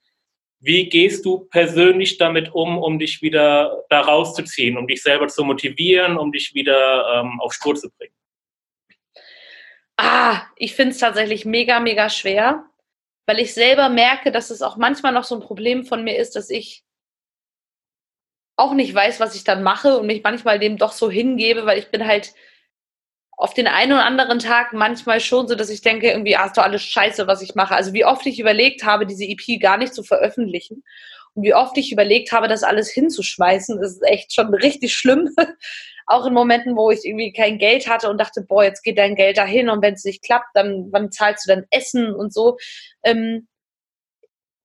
[0.58, 5.44] Wie gehst du persönlich damit um, um dich wieder da rauszuziehen, um dich selber zu
[5.44, 8.17] motivieren, um dich wieder ähm, auf Spur zu bringen?
[10.00, 12.64] Ah, ich finde es tatsächlich mega, mega schwer,
[13.26, 16.36] weil ich selber merke, dass es auch manchmal noch so ein Problem von mir ist,
[16.36, 16.84] dass ich
[18.56, 21.78] auch nicht weiß, was ich dann mache und mich manchmal dem doch so hingebe, weil
[21.78, 22.34] ich bin halt
[23.36, 26.56] auf den einen oder anderen Tag manchmal schon so, dass ich denke, irgendwie, ah, ist
[26.58, 27.74] doch alles scheiße, was ich mache.
[27.76, 30.82] Also wie oft ich überlegt habe, diese EP gar nicht zu veröffentlichen
[31.34, 35.30] und wie oft ich überlegt habe, das alles hinzuschmeißen, das ist echt schon richtig schlimm.
[36.08, 39.14] auch in Momenten, wo ich irgendwie kein Geld hatte und dachte, boah, jetzt geht dein
[39.14, 42.56] Geld dahin und wenn es nicht klappt, dann wann zahlst du dann Essen und so.
[43.02, 43.48] Ähm,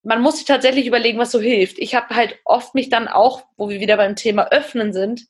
[0.04, 1.80] man muss sich tatsächlich überlegen, was so hilft.
[1.80, 5.28] Ich habe halt oft mich dann auch, wo wir wieder beim Thema Öffnen sind,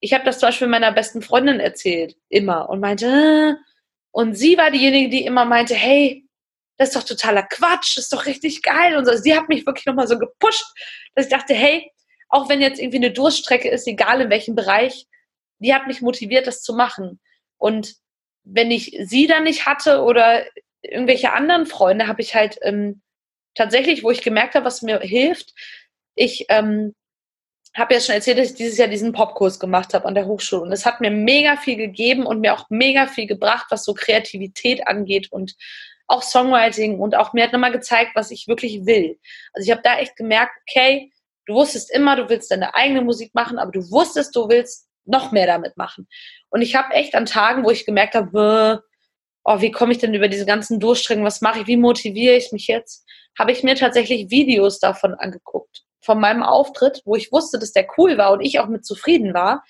[0.00, 3.58] ich habe das zum Beispiel meiner besten Freundin erzählt, immer, und meinte,
[4.12, 6.24] und sie war diejenige, die immer meinte, hey,
[6.76, 8.96] das ist doch totaler Quatsch, das ist doch richtig geil.
[8.96, 9.12] Und so.
[9.16, 10.64] Sie hat mich wirklich nochmal so gepusht,
[11.14, 11.90] dass ich dachte, hey,
[12.28, 15.07] auch wenn jetzt irgendwie eine Durststrecke ist, egal in welchem Bereich,
[15.58, 17.20] die hat mich motiviert, das zu machen.
[17.56, 17.96] Und
[18.44, 20.44] wenn ich sie dann nicht hatte oder
[20.82, 23.02] irgendwelche anderen Freunde, habe ich halt ähm,
[23.54, 25.54] tatsächlich, wo ich gemerkt habe, was mir hilft,
[26.14, 26.94] ich ähm,
[27.76, 30.62] habe ja schon erzählt, dass ich dieses Jahr diesen Popkurs gemacht habe an der Hochschule.
[30.62, 33.94] Und es hat mir mega viel gegeben und mir auch mega viel gebracht, was so
[33.94, 35.54] Kreativität angeht und
[36.06, 39.18] auch Songwriting und auch mir hat nochmal gezeigt, was ich wirklich will.
[39.52, 41.12] Also ich habe da echt gemerkt, okay,
[41.46, 45.32] du wusstest immer, du willst deine eigene Musik machen, aber du wusstest, du willst noch
[45.32, 46.08] mehr damit machen.
[46.50, 48.82] Und ich habe echt an Tagen, wo ich gemerkt habe,
[49.44, 52.52] oh, wie komme ich denn über diese ganzen Durchstränge, was mache ich, wie motiviere ich
[52.52, 53.06] mich jetzt,
[53.38, 57.86] habe ich mir tatsächlich Videos davon angeguckt, von meinem Auftritt, wo ich wusste, dass der
[57.96, 59.64] cool war und ich auch mit zufrieden war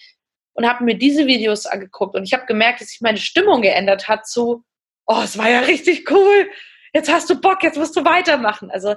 [0.55, 4.09] und habe mir diese Videos angeguckt und ich habe gemerkt, dass sich meine Stimmung geändert
[4.09, 4.64] hat zu,
[5.07, 6.51] oh, es war ja richtig cool,
[6.93, 8.70] jetzt hast du Bock, jetzt musst du weitermachen.
[8.70, 8.97] Also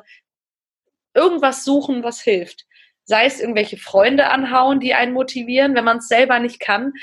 [1.14, 2.66] irgendwas suchen, was hilft.
[3.12, 6.94] Sei es irgendwelche Freunde anhauen, die einen motivieren, wenn man es selber nicht kann.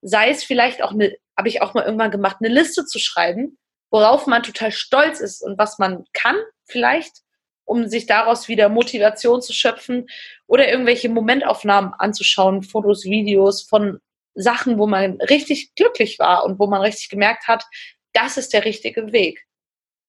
[0.00, 3.58] Sei es vielleicht auch eine, habe ich auch mal irgendwann gemacht, eine Liste zu schreiben,
[3.90, 6.36] worauf man total stolz ist und was man kann
[6.66, 7.16] vielleicht,
[7.64, 10.06] um sich daraus wieder Motivation zu schöpfen
[10.46, 13.98] oder irgendwelche Momentaufnahmen anzuschauen, Fotos, Videos von
[14.36, 17.64] Sachen, wo man richtig glücklich war und wo man richtig gemerkt hat,
[18.12, 19.44] das ist der richtige Weg.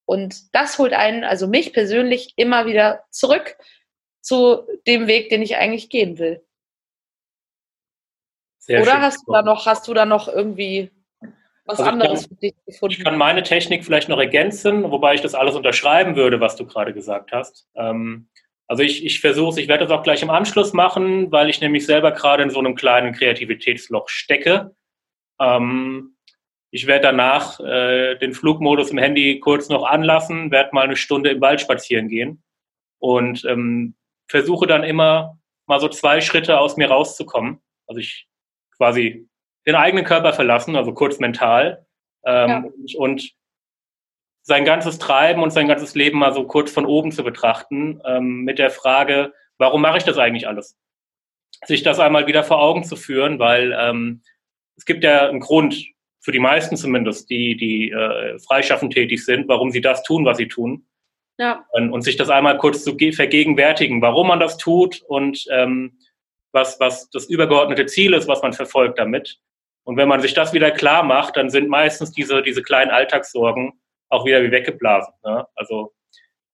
[0.04, 3.56] Und das holt einen, also mich persönlich, immer wieder zurück
[4.28, 6.44] zu dem Weg, den ich eigentlich gehen will.
[8.58, 10.90] Sehr Oder hast du da noch, hast du da noch irgendwie
[11.64, 12.94] was also anderes kann, für dich gefunden?
[12.98, 16.66] Ich kann meine Technik vielleicht noch ergänzen, wobei ich das alles unterschreiben würde, was du
[16.66, 17.66] gerade gesagt hast.
[17.74, 18.28] Ähm,
[18.66, 21.62] also ich, ich versuche es, ich werde das auch gleich im Anschluss machen, weil ich
[21.62, 24.74] nämlich selber gerade in so einem kleinen Kreativitätsloch stecke.
[25.40, 26.16] Ähm,
[26.70, 31.30] ich werde danach äh, den Flugmodus im Handy kurz noch anlassen, werde mal eine Stunde
[31.30, 32.42] im Wald spazieren gehen
[32.98, 33.94] und ähm,
[34.28, 37.60] versuche dann immer mal so zwei Schritte aus mir rauszukommen.
[37.86, 38.28] Also ich
[38.76, 39.28] quasi
[39.66, 41.86] den eigenen Körper verlassen, also kurz mental
[42.24, 42.58] ähm, ja.
[42.58, 43.38] und, und,
[44.42, 48.44] sein ganzes Treiben und sein ganzes Leben mal so kurz von oben zu betrachten ähm,
[48.44, 50.74] mit der Frage, warum mache ich das eigentlich alles?
[51.66, 54.22] Sich das einmal wieder vor Augen zu führen, weil ähm,
[54.74, 55.76] es gibt ja einen Grund,
[56.20, 60.38] für die meisten zumindest, die, die äh, freischaffend tätig sind, warum sie das tun, was
[60.38, 60.86] sie tun.
[61.38, 61.64] Ja.
[61.70, 65.98] Und, und sich das einmal kurz zu vergegenwärtigen, warum man das tut und ähm,
[66.52, 69.38] was, was das übergeordnete Ziel ist, was man verfolgt damit.
[69.84, 73.72] Und wenn man sich das wieder klar macht, dann sind meistens diese, diese kleinen Alltagssorgen
[74.08, 75.14] auch wieder wie weggeblasen.
[75.24, 75.46] Ne?
[75.54, 75.92] Also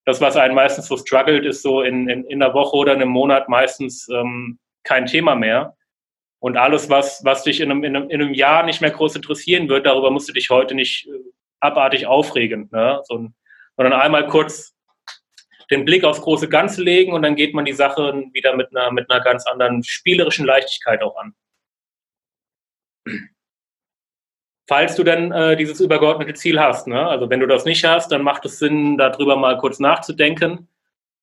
[0.05, 3.09] das, was einen meistens so struggelt, ist so in, in, in einer Woche oder einem
[3.09, 5.77] Monat meistens ähm, kein Thema mehr.
[6.41, 9.17] Und alles, was, was dich in einem, in, einem, in einem Jahr nicht mehr groß
[9.17, 11.11] interessieren wird, darüber musst du dich heute nicht äh,
[11.61, 12.69] abartig aufregen.
[12.71, 13.01] Ne?
[13.05, 13.29] So,
[13.77, 14.75] sondern einmal kurz
[15.71, 18.91] den Blick aufs große Ganze legen und dann geht man die Sache wieder mit einer,
[18.91, 21.35] mit einer ganz anderen spielerischen Leichtigkeit auch an.
[24.67, 27.07] Falls du denn äh, dieses übergeordnete Ziel hast, ne?
[27.07, 30.69] also wenn du das nicht hast, dann macht es Sinn, darüber mal kurz nachzudenken,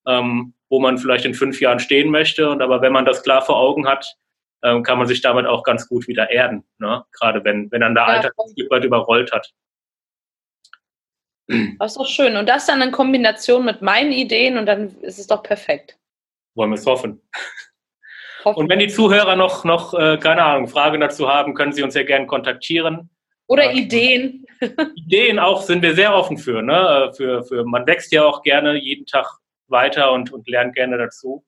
[0.05, 2.49] ähm, wo man vielleicht in fünf Jahren stehen möchte.
[2.49, 4.15] Und aber wenn man das klar vor Augen hat,
[4.63, 7.03] ähm, kann man sich damit auch ganz gut wieder erden, ne?
[7.13, 9.51] gerade wenn, wenn dann der ja, Alltag ein Stück weit überrollt hat.
[11.79, 12.37] Das ist doch schön.
[12.37, 15.97] Und das dann in Kombination mit meinen Ideen und dann ist es doch perfekt.
[16.55, 17.21] Wollen wir es hoffen.
[18.45, 18.59] hoffen.
[18.59, 21.95] Und wenn die Zuhörer noch, noch äh, keine Ahnung, Fragen dazu haben, können sie uns
[21.95, 23.09] ja gerne kontaktieren.
[23.47, 24.45] Oder äh, Ideen.
[24.95, 27.09] Ideen auch sind wir sehr offen für, ne?
[27.09, 27.65] Äh, für, für.
[27.65, 29.27] Man wächst ja auch gerne jeden Tag
[29.67, 31.43] weiter und, und lernt gerne dazu.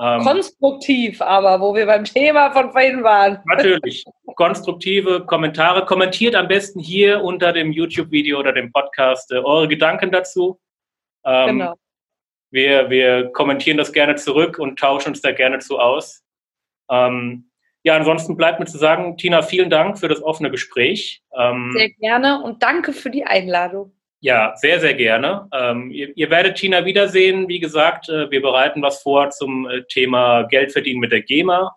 [0.00, 3.38] Ähm, Konstruktiv aber, wo wir beim Thema von vorhin waren.
[3.44, 4.04] Natürlich.
[4.34, 5.84] Konstruktive Kommentare.
[5.84, 10.58] Kommentiert am besten hier unter dem YouTube-Video oder dem Podcast äh, eure Gedanken dazu.
[11.24, 11.74] Ähm, genau.
[12.50, 16.22] Wir, wir kommentieren das gerne zurück und tauschen uns da gerne zu aus.
[16.90, 17.50] Ähm,
[17.82, 21.22] ja, ansonsten bleibt mir zu sagen, Tina, vielen Dank für das offene Gespräch.
[21.36, 23.92] Ähm, Sehr gerne und danke für die Einladung.
[24.22, 25.48] Ja, sehr, sehr gerne.
[25.52, 27.48] Ähm, ihr, ihr, werdet Tina wiedersehen.
[27.48, 31.74] Wie gesagt, äh, wir bereiten was vor zum äh, Thema Geld verdienen mit der GEMA.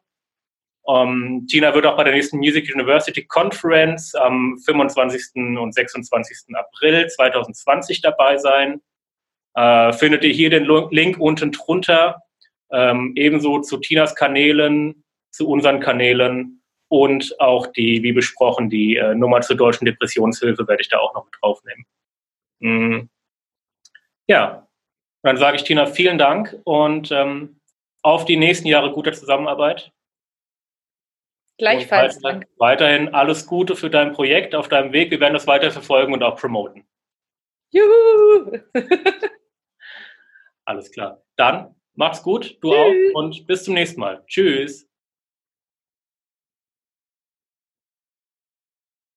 [0.90, 5.58] Ähm, Tina wird auch bei der nächsten Music University Conference am 25.
[5.58, 6.54] und 26.
[6.54, 8.82] April 2020 dabei sein.
[9.56, 12.24] Äh, findet ihr hier den Link unten drunter.
[12.74, 19.16] Ähm, ebenso zu Tinas Kanälen, zu unseren Kanälen und auch die, wie besprochen, die äh,
[19.16, 21.86] Nummer zur deutschen Depressionshilfe werde ich da auch noch mit draufnehmen.
[22.64, 23.10] Mhm.
[24.28, 24.70] Ja,
[25.22, 27.60] dann sage ich Tina vielen Dank und ähm,
[28.02, 29.92] auf die nächsten Jahre guter Zusammenarbeit.
[31.58, 32.24] Gleichfalls.
[32.24, 35.12] Weiter, weiterhin alles Gute für dein Projekt auf deinem Weg.
[35.12, 36.88] Wir werden das weiter verfolgen und auch promoten.
[37.72, 38.60] Juhu!
[40.66, 41.22] alles klar.
[41.36, 43.14] Dann macht's gut, du Tschüss.
[43.14, 44.24] auch und bis zum nächsten Mal.
[44.26, 44.90] Tschüss.